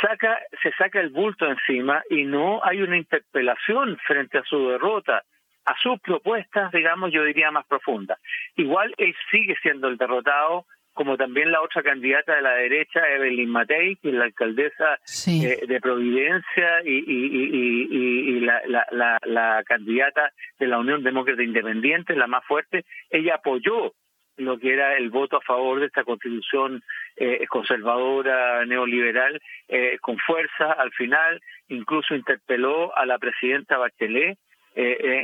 saca, 0.01 0.39
se 0.63 0.73
saca 0.73 1.01
el 1.01 1.11
bulto 1.11 1.47
encima 1.47 2.03
y 2.09 2.25
no 2.25 2.61
hay 2.65 2.83
una 2.83 2.97
interpelación 2.97 3.99
frente 4.07 4.39
a 4.39 4.45
su 4.45 4.71
derrota 4.71 5.23
a 5.67 5.75
sus 5.83 6.01
propuestas, 6.01 6.71
digamos, 6.71 7.11
yo 7.13 7.25
diría 7.25 7.51
más 7.51 7.67
profundas. 7.67 8.19
Igual 8.55 8.95
él 8.99 9.15
sigue 9.31 9.57
siendo 9.61 9.89
el 9.89 9.97
derrotado, 9.97 10.65
como 10.97 11.19
también 11.19 11.53
la 11.53 11.61
otra 11.61 11.83
candidata 11.83 12.35
de 12.35 12.41
la 12.41 12.55
derecha, 12.55 13.07
Evelyn 13.07 13.51
Matei, 13.51 13.97
que 13.97 14.09
es 14.09 14.15
la 14.15 14.25
alcaldesa 14.25 14.99
eh, 15.27 15.61
de 15.69 15.81
Providencia 15.81 16.81
y, 16.85 17.05
y, 17.07 18.41
la, 18.41 18.63
la, 18.91 19.19
la, 19.23 19.63
candidata 19.65 20.33
de 20.59 20.67
la 20.67 20.79
Unión 20.79 21.03
Demócrata 21.03 21.43
Independiente, 21.43 22.17
la 22.17 22.27
más 22.27 22.43
fuerte, 22.47 22.87
ella 23.11 23.35
apoyó 23.35 23.93
lo 24.39 24.59
que 24.59 24.73
era 24.73 24.97
el 24.97 25.11
voto 25.11 25.37
a 25.37 25.43
favor 25.43 25.81
de 25.81 25.87
esta 25.87 26.03
constitución 26.03 26.83
eh, 27.17 27.45
conservadora, 27.47 28.65
neoliberal, 28.65 29.39
eh, 29.69 29.99
con 30.01 30.17
fuerza 30.17 30.73
al 30.73 30.93
final, 30.93 31.43
incluso 31.69 32.15
interpeló 32.15 32.97
a 32.97 33.05
la 33.05 33.19
presidenta 33.19 33.77
Bachelet, 33.77 34.39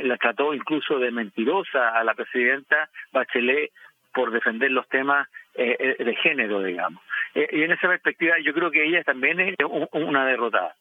la 0.03 0.17
trató 0.17 0.53
incluso 0.53 0.97
de 0.97 1.11
mentirosa 1.11 1.89
a 1.89 2.03
la 2.03 2.15
presidenta 2.15 2.89
Bachelet 3.11 3.71
por 4.13 4.31
defender 4.31 4.71
los 4.71 4.87
temas 4.87 5.27
eh, 5.55 5.75
eh, 5.79 6.03
de 6.03 6.15
género, 6.15 6.63
digamos. 6.63 7.01
Eh, 7.35 7.47
y 7.51 7.63
en 7.63 7.71
esa 7.71 7.87
perspectiva 7.87 8.35
yo 8.43 8.53
creo 8.53 8.71
que 8.71 8.83
ella 8.83 9.03
también 9.03 9.39
es 9.39 9.55
una 9.91 10.25
derrotada. 10.25 10.75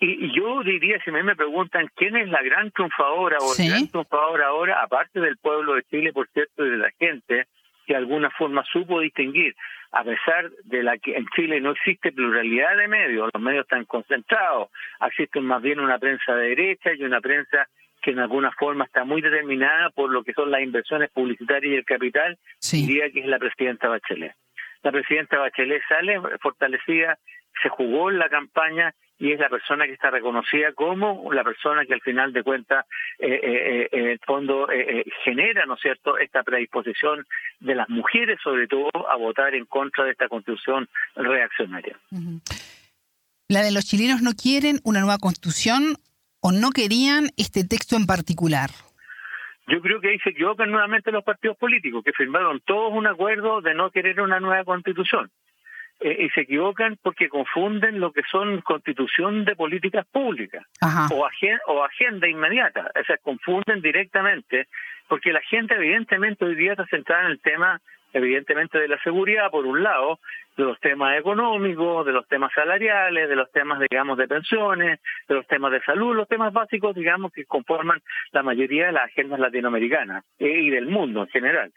Y, 0.00 0.32
yo 0.34 0.62
diría, 0.64 0.98
si 1.04 1.12
me, 1.12 1.22
me 1.22 1.36
preguntan 1.36 1.88
quién 1.94 2.16
es 2.16 2.28
la 2.28 2.42
gran 2.42 2.72
triunfadora 2.72 3.38
o 3.38 3.54
el 3.56 3.68
gran 3.68 3.88
triunfador 3.88 4.42
ahora, 4.42 4.82
aparte 4.82 5.20
del 5.20 5.36
pueblo 5.36 5.74
de 5.74 5.84
Chile, 5.84 6.12
por 6.12 6.28
cierto, 6.30 6.66
y 6.66 6.70
de 6.70 6.76
la 6.76 6.90
gente, 6.98 7.46
que 7.86 7.92
de 7.92 7.98
alguna 7.98 8.30
forma 8.30 8.64
supo 8.64 9.00
distinguir, 9.00 9.54
a 9.92 10.02
pesar 10.02 10.50
de 10.64 10.82
la 10.82 10.98
que 10.98 11.14
en 11.16 11.26
Chile 11.36 11.60
no 11.60 11.72
existe 11.72 12.10
pluralidad 12.12 12.76
de 12.76 12.88
medios, 12.88 13.30
los 13.32 13.42
medios 13.42 13.62
están 13.62 13.84
concentrados, 13.84 14.70
existe 15.06 15.40
más 15.40 15.62
bien 15.62 15.78
una 15.78 15.98
prensa 15.98 16.34
de 16.34 16.48
derecha 16.48 16.92
y 16.94 17.04
una 17.04 17.20
prensa 17.20 17.68
que 18.02 18.10
en 18.10 18.18
alguna 18.18 18.50
forma 18.52 18.84
está 18.84 19.04
muy 19.04 19.22
determinada 19.22 19.90
por 19.90 20.10
lo 20.10 20.24
que 20.24 20.32
son 20.32 20.50
las 20.50 20.62
inversiones 20.62 21.10
publicitarias 21.10 21.72
y 21.72 21.76
el 21.76 21.84
capital, 21.84 22.38
diría 22.70 23.10
que 23.10 23.20
es 23.20 23.26
la 23.26 23.38
presidenta 23.38 23.88
Bachelet. 23.88 24.34
La 24.82 24.90
presidenta 24.90 25.38
Bachelet 25.38 25.82
sale 25.88 26.20
fortalecida, 26.40 27.18
se 27.62 27.68
jugó 27.68 28.10
en 28.10 28.18
la 28.18 28.28
campaña 28.28 28.94
y 29.18 29.30
es 29.30 29.38
la 29.38 29.48
persona 29.48 29.86
que 29.86 29.92
está 29.92 30.10
reconocida 30.10 30.72
como 30.72 31.32
la 31.32 31.44
persona 31.44 31.84
que 31.86 31.94
al 31.94 32.00
final 32.00 32.32
de 32.32 32.42
cuentas, 32.42 32.84
eh, 33.20 33.28
eh, 33.28 33.82
eh 33.82 33.88
en 33.92 34.06
el 34.08 34.18
fondo, 34.26 34.68
eh, 34.68 35.04
genera, 35.24 35.64
¿no 35.64 35.74
es 35.74 35.80
cierto?, 35.80 36.18
esta 36.18 36.42
predisposición 36.42 37.24
de 37.60 37.76
las 37.76 37.88
mujeres, 37.88 38.40
sobre 38.42 38.66
todo, 38.66 38.90
a 39.08 39.14
votar 39.16 39.54
en 39.54 39.66
contra 39.66 40.04
de 40.04 40.10
esta 40.10 40.26
constitución 40.26 40.88
reaccionaria. 41.14 41.96
La 43.46 43.62
de 43.62 43.70
los 43.70 43.84
chilenos 43.84 44.22
no 44.22 44.32
quieren 44.32 44.80
una 44.82 44.98
nueva 44.98 45.18
constitución 45.18 45.94
o 46.42 46.52
no 46.52 46.70
querían 46.70 47.30
este 47.38 47.64
texto 47.64 47.96
en 47.96 48.06
particular? 48.06 48.70
Yo 49.68 49.80
creo 49.80 50.00
que 50.00 50.10
ahí 50.10 50.18
se 50.18 50.30
equivocan 50.30 50.70
nuevamente 50.70 51.12
los 51.12 51.24
partidos 51.24 51.56
políticos, 51.56 52.02
que 52.04 52.12
firmaron 52.12 52.60
todos 52.66 52.92
un 52.92 53.06
acuerdo 53.06 53.60
de 53.60 53.74
no 53.74 53.90
querer 53.90 54.20
una 54.20 54.40
nueva 54.40 54.64
constitución. 54.64 55.30
Eh, 56.00 56.24
y 56.24 56.30
se 56.30 56.40
equivocan 56.40 56.98
porque 57.00 57.28
confunden 57.28 58.00
lo 58.00 58.12
que 58.12 58.22
son 58.28 58.60
constitución 58.62 59.44
de 59.44 59.54
políticas 59.54 60.04
públicas 60.10 60.66
o, 61.12 61.28
o 61.68 61.84
agenda 61.84 62.28
inmediata. 62.28 62.90
O 63.00 63.04
sea, 63.04 63.18
confunden 63.18 63.80
directamente, 63.80 64.66
porque 65.06 65.32
la 65.32 65.40
gente 65.42 65.74
evidentemente 65.74 66.44
hoy 66.44 66.56
día 66.56 66.72
está 66.72 66.86
centrada 66.86 67.26
en 67.26 67.30
el 67.30 67.40
tema 67.40 67.80
evidentemente 68.12 68.78
de 68.78 68.88
la 68.88 69.00
seguridad, 69.02 69.50
por 69.50 69.64
un 69.64 69.82
lado, 69.82 70.18
de 70.56 70.64
los 70.64 70.78
temas 70.80 71.18
económicos, 71.18 72.04
de 72.06 72.12
los 72.12 72.26
temas 72.28 72.52
salariales, 72.54 73.28
de 73.28 73.36
los 73.36 73.50
temas, 73.52 73.80
digamos, 73.80 74.18
de 74.18 74.28
pensiones, 74.28 75.00
de 75.28 75.34
los 75.34 75.46
temas 75.46 75.72
de 75.72 75.80
salud, 75.82 76.14
los 76.14 76.28
temas 76.28 76.52
básicos, 76.52 76.94
digamos, 76.94 77.32
que 77.32 77.44
conforman 77.44 78.00
la 78.32 78.42
mayoría 78.42 78.86
de 78.86 78.92
las 78.92 79.04
agendas 79.04 79.40
latinoamericanas 79.40 80.24
eh, 80.38 80.48
y 80.48 80.70
del 80.70 80.86
mundo 80.86 81.22
en 81.22 81.28
general. 81.28 81.72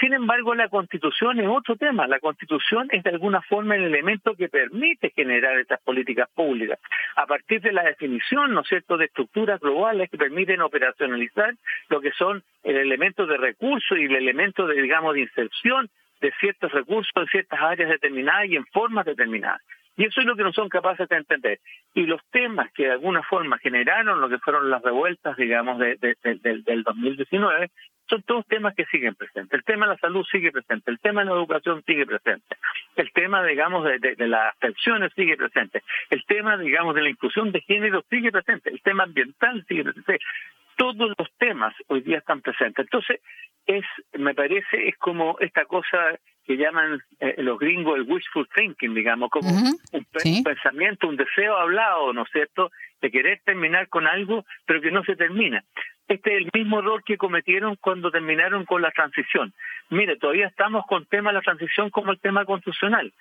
Sin 0.00 0.12
embargo, 0.12 0.54
la 0.54 0.68
constitución 0.68 1.40
es 1.40 1.48
otro 1.48 1.76
tema. 1.76 2.06
La 2.06 2.20
constitución 2.20 2.88
es 2.90 3.02
de 3.02 3.10
alguna 3.10 3.40
forma 3.42 3.76
el 3.76 3.84
elemento 3.84 4.34
que 4.34 4.48
permite 4.48 5.10
generar 5.16 5.58
estas 5.58 5.80
políticas 5.80 6.28
públicas. 6.34 6.78
A 7.16 7.26
partir 7.26 7.62
de 7.62 7.72
la 7.72 7.82
definición, 7.82 8.52
¿no 8.52 8.60
es 8.60 8.68
cierto?, 8.68 8.98
de 8.98 9.06
estructuras 9.06 9.58
globales 9.58 10.10
que 10.10 10.18
permiten 10.18 10.60
operacionalizar 10.60 11.54
lo 11.88 12.00
que 12.00 12.12
son 12.12 12.42
el 12.62 12.76
elemento 12.76 13.26
de 13.26 13.38
recursos 13.38 13.96
y 13.98 14.04
el 14.04 14.16
elemento 14.16 14.66
de, 14.66 14.82
digamos, 14.82 15.14
de 15.14 15.20
inserción 15.20 15.88
de 16.20 16.32
ciertos 16.40 16.72
recursos 16.72 17.12
en 17.16 17.26
ciertas 17.26 17.60
áreas 17.60 17.90
determinadas 17.90 18.46
y 18.46 18.56
en 18.56 18.66
formas 18.66 19.04
determinadas. 19.04 19.62
Y 19.96 20.04
eso 20.04 20.20
es 20.20 20.26
lo 20.26 20.36
que 20.36 20.42
no 20.42 20.52
son 20.52 20.68
capaces 20.68 21.08
de 21.08 21.16
entender. 21.16 21.60
Y 21.94 22.02
los 22.02 22.20
temas 22.30 22.70
que 22.72 22.84
de 22.84 22.92
alguna 22.92 23.22
forma 23.22 23.58
generaron 23.58 24.20
lo 24.20 24.28
que 24.28 24.38
fueron 24.38 24.68
las 24.68 24.82
revueltas, 24.82 25.36
digamos, 25.36 25.78
de, 25.78 25.96
del 26.22 26.82
2019, 26.82 27.70
son 28.08 28.22
todos 28.22 28.46
temas 28.46 28.74
que 28.74 28.84
siguen 28.86 29.14
presentes. 29.14 29.52
El 29.52 29.64
tema 29.64 29.86
de 29.86 29.94
la 29.94 29.98
salud 29.98 30.24
sigue 30.30 30.52
presente, 30.52 30.90
el 30.90 30.98
tema 31.00 31.22
de 31.22 31.30
la 31.30 31.36
educación 31.36 31.82
sigue 31.86 32.06
presente, 32.06 32.56
el 32.96 33.12
tema, 33.12 33.44
digamos, 33.44 33.84
de, 33.84 33.98
de, 33.98 34.28
las 34.28 34.56
pensiones 34.56 35.12
sigue 35.14 35.36
presente, 35.36 35.82
el 36.10 36.24
tema, 36.24 36.56
digamos, 36.56 36.94
de 36.94 37.02
la 37.02 37.10
inclusión 37.10 37.52
de 37.52 37.60
género 37.62 38.04
sigue 38.08 38.30
presente, 38.30 38.70
el 38.70 38.80
tema 38.82 39.04
ambiental 39.04 39.64
sigue 39.68 39.84
presente. 39.84 40.18
Todos 40.76 41.14
los 41.16 41.28
temas 41.38 41.74
hoy 41.86 42.02
día 42.02 42.18
están 42.18 42.42
presentes. 42.42 42.84
Entonces, 42.84 43.20
es, 43.66 43.84
me 44.12 44.34
parece, 44.34 44.88
es 44.88 44.96
como 44.98 45.38
esta 45.40 45.64
cosa 45.64 46.18
que 46.46 46.56
llaman 46.56 47.00
eh, 47.18 47.34
los 47.38 47.58
gringos 47.58 47.96
el 47.96 48.02
wishful 48.02 48.48
thinking, 48.54 48.94
digamos, 48.94 49.30
como 49.30 49.48
un, 49.48 50.44
pensamiento, 50.44 51.08
un 51.08 51.16
deseo 51.16 51.56
hablado, 51.56 52.12
¿no 52.12 52.22
es 52.22 52.30
cierto?, 52.30 52.70
de 53.00 53.10
querer 53.10 53.40
terminar 53.44 53.88
con 53.88 54.06
algo, 54.06 54.44
pero 54.64 54.80
que 54.80 54.92
no 54.92 55.02
se 55.04 55.16
termina. 55.16 55.64
Este 56.08 56.36
es 56.36 56.44
el 56.44 56.50
mismo 56.54 56.78
error 56.78 57.02
que 57.02 57.18
cometieron 57.18 57.76
cuando 57.76 58.10
terminaron 58.12 58.64
con 58.64 58.80
la 58.80 58.92
transición. 58.92 59.52
Mire, 59.90 60.16
todavía 60.16 60.46
estamos 60.46 60.84
con 60.86 61.02
el 61.02 61.08
tema 61.08 61.30
de 61.30 61.34
la 61.34 61.42
transición 61.42 61.90
como 61.90 62.12
el 62.12 62.20
tema 62.20 62.44
constitucional. 62.44 63.12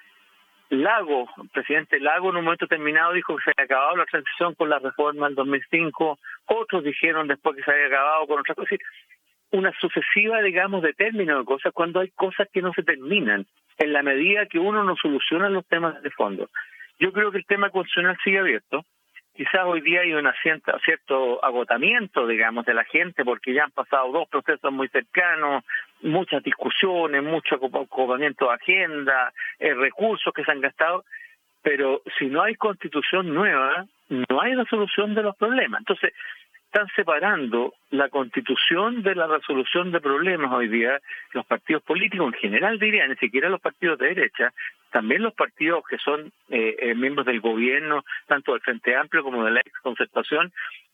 Lago, 0.69 1.29
el 1.41 1.49
presidente 1.49 1.99
Lago 1.99 2.29
en 2.29 2.37
un 2.37 2.43
momento 2.45 2.67
terminado 2.67 3.13
dijo 3.13 3.35
que 3.35 3.43
se 3.43 3.51
había 3.55 3.65
acabado 3.65 3.97
la 3.97 4.05
transición 4.05 4.55
con 4.55 4.69
la 4.69 4.79
reforma 4.79 5.27
del 5.27 5.35
2005, 5.35 6.19
otros 6.45 6.83
dijeron 6.83 7.27
después 7.27 7.55
que 7.55 7.63
se 7.63 7.71
había 7.71 7.87
acabado 7.87 8.27
con 8.27 8.39
otra 8.39 8.55
cosa. 8.55 8.75
Una 9.51 9.71
sucesiva, 9.79 10.41
digamos, 10.41 10.81
de 10.81 10.93
términos 10.93 11.39
de 11.39 11.45
cosas 11.45 11.71
cuando 11.71 11.99
hay 11.99 12.09
cosas 12.11 12.47
que 12.51 12.61
no 12.61 12.73
se 12.73 12.83
terminan, 12.83 13.45
en 13.77 13.93
la 13.93 14.03
medida 14.03 14.47
que 14.47 14.59
uno 14.59 14.83
no 14.83 14.95
soluciona 14.95 15.49
los 15.49 15.65
temas 15.67 16.01
de 16.01 16.09
fondo. 16.11 16.49
Yo 16.99 17.11
creo 17.11 17.31
que 17.31 17.37
el 17.39 17.45
tema 17.45 17.69
constitucional 17.69 18.17
sigue 18.23 18.39
abierto 18.39 18.85
quizás 19.35 19.65
hoy 19.65 19.81
día 19.81 20.01
hay 20.01 20.13
un 20.13 20.31
cierto 20.83 21.43
agotamiento, 21.43 22.25
digamos, 22.25 22.65
de 22.65 22.73
la 22.73 22.83
gente, 22.85 23.23
porque 23.23 23.53
ya 23.53 23.65
han 23.65 23.71
pasado 23.71 24.11
dos 24.11 24.29
procesos 24.29 24.71
muy 24.71 24.87
cercanos, 24.87 25.63
muchas 26.01 26.41
discusiones, 26.43 27.23
mucho 27.23 27.55
ocupamiento 27.55 28.47
de 28.47 28.53
agenda, 28.53 29.33
eh, 29.59 29.73
recursos 29.73 30.33
que 30.33 30.43
se 30.43 30.51
han 30.51 30.61
gastado, 30.61 31.03
pero 31.61 32.01
si 32.17 32.27
no 32.27 32.43
hay 32.43 32.55
constitución 32.55 33.33
nueva, 33.33 33.85
no 34.09 34.41
hay 34.41 34.55
resolución 34.55 35.15
de 35.15 35.23
los 35.23 35.35
problemas. 35.35 35.81
Entonces, 35.81 36.13
están 36.75 36.93
separando 36.93 37.73
la 37.89 38.09
constitución 38.09 39.01
de 39.01 39.15
la 39.15 39.27
resolución 39.27 39.93
de 39.93 40.01
problemas 40.01 40.51
hoy 40.51 40.67
día, 40.67 40.99
los 41.31 41.45
partidos 41.45 41.81
políticos 41.83 42.33
en 42.33 42.39
general 42.41 42.77
diría, 42.77 43.07
ni 43.07 43.15
siquiera 43.15 43.47
los 43.47 43.61
partidos 43.61 43.97
de 43.97 44.07
derecha, 44.07 44.51
también 44.91 45.23
los 45.23 45.33
partidos 45.33 45.85
que 45.89 45.97
son 45.97 46.33
eh, 46.49 46.75
eh, 46.77 46.93
miembros 46.93 47.25
del 47.27 47.39
gobierno, 47.39 48.03
tanto 48.27 48.51
del 48.51 48.61
Frente 48.61 48.93
Amplio 48.93 49.23
como 49.23 49.45
de 49.45 49.51
la 49.51 49.61
ex 49.61 49.71
concertación, 49.79 50.51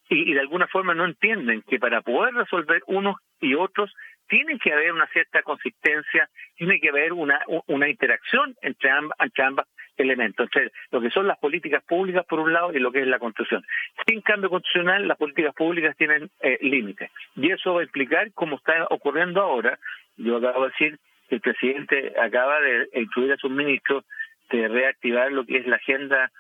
y, 0.08 0.34
de 0.34 0.40
alguna 0.40 0.68
forma 0.68 0.94
no 0.94 1.06
entienden 1.06 1.64
que 1.64 1.80
para 1.80 2.02
poder 2.02 2.36
resolver 2.36 2.84
unos 2.86 3.16
y 3.40 3.56
otros 3.56 3.92
tiene 4.32 4.58
que 4.60 4.72
haber 4.72 4.94
una 4.94 5.08
cierta 5.08 5.44
consistencia, 5.44 6.30
tiene 6.56 6.80
que 6.80 6.88
haber 6.88 7.12
una, 7.12 7.42
una 7.68 7.90
interacción 7.90 8.56
entre, 8.62 8.90
ambas, 8.90 9.20
entre 9.20 9.44
ambas 9.44 9.68
elementos, 9.98 10.46
entre 10.46 10.72
lo 10.90 11.02
que 11.02 11.10
son 11.10 11.28
las 11.28 11.38
políticas 11.38 11.84
públicas 11.84 12.26
por 12.26 12.40
un 12.40 12.54
lado 12.54 12.72
y 12.72 12.80
lo 12.80 12.94
que 12.94 13.02
es 13.02 13.08
la 13.08 13.20
constitución. 13.20 13.62
Sin 14.08 14.22
cambio 14.22 14.50
constitucional, 14.50 15.06
las 15.06 15.18
políticas 15.18 15.54
públicas 15.54 15.98
tienen 15.98 16.30
eh, 16.40 16.58
límites. 16.62 17.12
Y 17.36 17.52
eso 17.52 17.74
va 17.74 17.82
a 17.82 17.84
implicar, 17.84 18.32
como 18.32 18.56
está 18.56 18.88
ocurriendo 18.90 19.42
ahora, 19.42 19.78
yo 20.16 20.38
acabo 20.38 20.64
de 20.64 20.70
decir 20.70 21.00
que 21.28 21.36
el 21.36 21.42
presidente 21.42 22.14
acaba 22.18 22.62
de 22.62 22.88
incluir 22.94 23.34
a 23.34 23.38
sus 23.38 23.52
ministros 23.52 24.06
de 24.50 24.70
reactivar 24.70 25.30
lo 25.34 25.46
que 25.46 25.58
es 25.58 25.68
la 25.68 25.76
agenda 25.76 26.32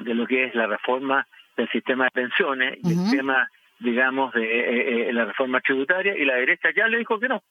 de 0.00 0.14
lo 0.14 0.26
que 0.26 0.44
es 0.44 0.54
la 0.54 0.66
reforma 0.66 1.26
del 1.56 1.70
sistema 1.70 2.04
de 2.04 2.10
pensiones 2.10 2.78
y 2.82 2.92
el 2.92 3.10
tema, 3.10 3.50
digamos, 3.80 4.32
de 4.34 4.44
eh, 4.44 5.08
eh, 5.08 5.12
la 5.12 5.24
reforma 5.24 5.60
tributaria, 5.60 6.16
y 6.16 6.24
la 6.24 6.36
derecha 6.36 6.68
ya 6.74 6.86
le 6.86 6.98
dijo 6.98 7.18
que 7.18 7.28
no, 7.28 7.42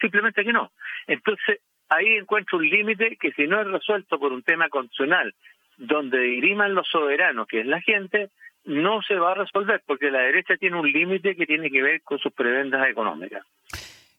simplemente 0.00 0.44
que 0.44 0.52
no. 0.52 0.72
Entonces, 1.06 1.60
ahí 1.88 2.16
encuentro 2.16 2.58
un 2.58 2.68
límite 2.68 3.16
que 3.16 3.32
si 3.32 3.46
no 3.46 3.60
es 3.60 3.66
resuelto 3.66 4.18
por 4.18 4.32
un 4.32 4.42
tema 4.42 4.68
constitucional, 4.68 5.34
donde 5.78 6.18
diriman 6.18 6.74
los 6.74 6.88
soberanos, 6.88 7.46
que 7.46 7.60
es 7.60 7.66
la 7.66 7.80
gente, 7.80 8.30
no 8.64 9.00
se 9.02 9.14
va 9.14 9.32
a 9.32 9.34
resolver, 9.34 9.82
porque 9.86 10.10
la 10.10 10.20
derecha 10.20 10.56
tiene 10.56 10.78
un 10.78 10.90
límite 10.90 11.36
que 11.36 11.46
tiene 11.46 11.70
que 11.70 11.82
ver 11.82 12.02
con 12.02 12.18
sus 12.18 12.32
prebendas 12.32 12.88
económicas. 12.88 13.44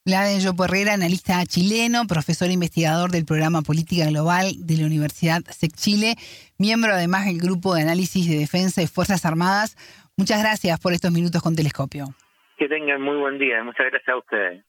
de 0.05 0.39
Yopo 0.39 0.65
Herrera, 0.65 0.93
analista 0.93 1.45
chileno, 1.45 2.05
profesor 2.07 2.47
e 2.47 2.53
investigador 2.53 3.11
del 3.11 3.25
programa 3.25 3.61
Política 3.61 4.05
Global 4.05 4.53
de 4.59 4.77
la 4.77 4.85
Universidad 4.85 5.43
SEC 5.49 5.73
Chile, 5.73 6.15
miembro 6.57 6.93
además 6.93 7.25
del 7.25 7.39
Grupo 7.39 7.75
de 7.75 7.81
Análisis 7.81 8.29
de 8.29 8.37
Defensa 8.37 8.81
y 8.81 8.87
Fuerzas 8.87 9.25
Armadas. 9.25 9.75
Muchas 10.19 10.39
gracias 10.39 10.79
por 10.79 10.93
estos 10.93 11.11
minutos 11.11 11.43
con 11.43 11.55
Telescopio. 11.55 12.15
Que 12.57 12.67
tengan 12.67 12.99
muy 13.03 13.17
buen 13.17 13.37
día. 13.37 13.63
Muchas 13.63 13.85
gracias 13.91 14.09
a 14.09 14.17
ustedes. 14.17 14.65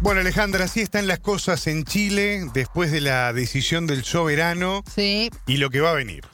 Bueno, 0.00 0.20
Alejandra, 0.20 0.66
así 0.66 0.80
están 0.80 1.08
las 1.08 1.18
cosas 1.18 1.66
en 1.66 1.82
Chile 1.82 2.42
después 2.54 2.92
de 2.92 3.00
la 3.00 3.32
decisión 3.32 3.88
del 3.88 4.04
soberano 4.04 4.84
sí. 4.88 5.30
y 5.48 5.56
lo 5.56 5.70
que 5.70 5.80
va 5.80 5.90
a 5.90 5.94
venir. 5.94 6.24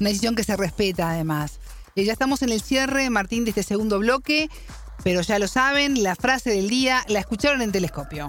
Una 0.00 0.08
decisión 0.08 0.34
que 0.34 0.44
se 0.44 0.56
respeta, 0.56 1.10
además. 1.10 1.60
Eh, 1.94 2.04
ya 2.04 2.12
estamos 2.12 2.40
en 2.40 2.48
el 2.48 2.62
cierre, 2.62 3.10
Martín, 3.10 3.44
de 3.44 3.50
este 3.50 3.62
segundo 3.62 3.98
bloque, 3.98 4.48
pero 5.04 5.20
ya 5.20 5.38
lo 5.38 5.46
saben, 5.46 6.02
la 6.02 6.14
frase 6.16 6.50
del 6.50 6.70
día 6.70 7.02
la 7.08 7.18
escucharon 7.18 7.60
en 7.60 7.70
Telescopio. 7.70 8.28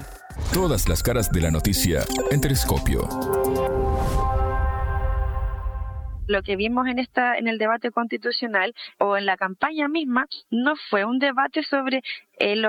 Todas 0.51 0.89
las 0.89 1.01
caras 1.01 1.31
de 1.31 1.39
la 1.39 1.51
noticia 1.51 2.03
en 2.29 2.41
Telescopio 2.41 3.84
lo 6.27 6.43
que 6.43 6.55
vimos 6.55 6.87
en 6.87 6.99
esta 6.99 7.37
en 7.37 7.47
el 7.47 7.57
debate 7.57 7.91
constitucional 7.91 8.73
o 8.99 9.17
en 9.17 9.25
la 9.25 9.37
campaña 9.37 9.87
misma 9.87 10.27
no 10.49 10.75
fue 10.89 11.05
un 11.05 11.19
debate 11.19 11.63
sobre 11.63 12.01
eh, 12.37 12.61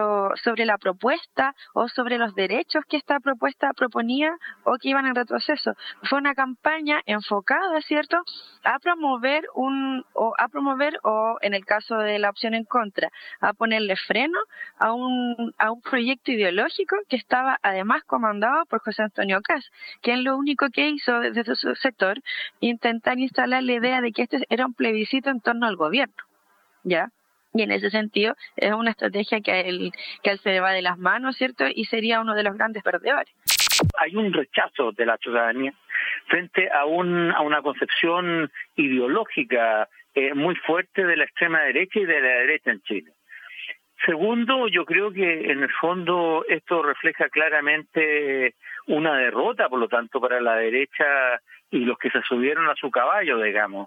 sobre 0.42 0.64
la 0.64 0.78
propuesta 0.78 1.54
o 1.74 1.88
sobre 1.88 2.18
los 2.18 2.34
derechos 2.34 2.84
que 2.88 2.96
esta 2.96 3.20
propuesta 3.20 3.70
proponía 3.74 4.36
o 4.64 4.76
que 4.80 4.90
iban 4.90 5.06
en 5.06 5.14
retroceso. 5.14 5.72
Fue 6.02 6.18
una 6.18 6.34
campaña 6.34 7.00
enfocada, 7.06 7.80
¿cierto?, 7.82 8.18
a 8.64 8.78
promover 8.78 9.44
un 9.54 10.04
o 10.12 10.34
a 10.38 10.48
promover 10.48 10.98
o 11.02 11.36
en 11.40 11.54
el 11.54 11.64
caso 11.64 11.96
de 11.98 12.18
la 12.18 12.30
opción 12.30 12.54
en 12.54 12.64
contra, 12.64 13.10
a 13.40 13.52
ponerle 13.52 13.96
freno 13.96 14.38
a 14.78 14.92
un 14.92 15.54
a 15.58 15.70
un 15.70 15.80
proyecto 15.80 16.32
ideológico 16.32 16.96
que 17.08 17.16
estaba 17.16 17.58
además 17.62 18.02
comandado 18.04 18.64
por 18.66 18.80
José 18.80 19.02
Antonio 19.02 19.40
Cas, 19.42 19.70
quien 20.02 20.24
lo 20.24 20.36
único 20.36 20.68
que 20.70 20.88
hizo 20.88 21.20
desde 21.20 21.54
su 21.54 21.74
sector 21.76 22.20
intentar 22.60 23.18
instalar 23.18 23.62
la 23.62 23.72
idea 23.72 24.00
de 24.00 24.12
que 24.12 24.22
este 24.22 24.44
era 24.48 24.66
un 24.66 24.74
plebiscito 24.74 25.30
en 25.30 25.40
torno 25.40 25.66
al 25.66 25.76
gobierno. 25.76 26.14
¿Ya? 26.84 27.10
Y 27.56 27.62
en 27.62 27.72
ese 27.72 27.90
sentido 27.90 28.34
es 28.56 28.72
una 28.72 28.90
estrategia 28.90 29.40
que 29.40 29.60
él, 29.60 29.90
que 30.22 30.30
él 30.30 30.38
se 30.38 30.50
le 30.50 30.60
va 30.60 30.72
de 30.72 30.82
las 30.82 30.98
manos, 30.98 31.36
¿cierto? 31.36 31.64
Y 31.66 31.86
sería 31.86 32.20
uno 32.20 32.34
de 32.34 32.42
los 32.42 32.54
grandes 32.54 32.82
perdedores. 32.82 33.34
Hay 33.98 34.14
un 34.14 34.32
rechazo 34.32 34.92
de 34.92 35.06
la 35.06 35.16
ciudadanía 35.16 35.72
frente 36.26 36.68
a, 36.70 36.84
un, 36.84 37.32
a 37.32 37.40
una 37.40 37.62
concepción 37.62 38.50
ideológica 38.76 39.88
eh, 40.14 40.34
muy 40.34 40.54
fuerte 40.56 41.04
de 41.06 41.16
la 41.16 41.24
extrema 41.24 41.62
derecha 41.62 41.98
y 42.00 42.04
de 42.04 42.20
la 42.20 42.28
derecha 42.28 42.70
en 42.72 42.82
Chile. 42.82 43.12
Segundo, 44.04 44.68
yo 44.68 44.84
creo 44.84 45.10
que 45.10 45.50
en 45.50 45.62
el 45.62 45.72
fondo 45.80 46.44
esto 46.48 46.82
refleja 46.82 47.30
claramente 47.30 48.54
una 48.86 49.16
derrota, 49.16 49.70
por 49.70 49.80
lo 49.80 49.88
tanto, 49.88 50.20
para 50.20 50.40
la 50.40 50.56
derecha 50.56 51.40
y 51.70 51.78
los 51.78 51.98
que 51.98 52.10
se 52.10 52.20
subieron 52.22 52.68
a 52.68 52.74
su 52.74 52.90
caballo, 52.90 53.40
digamos. 53.40 53.86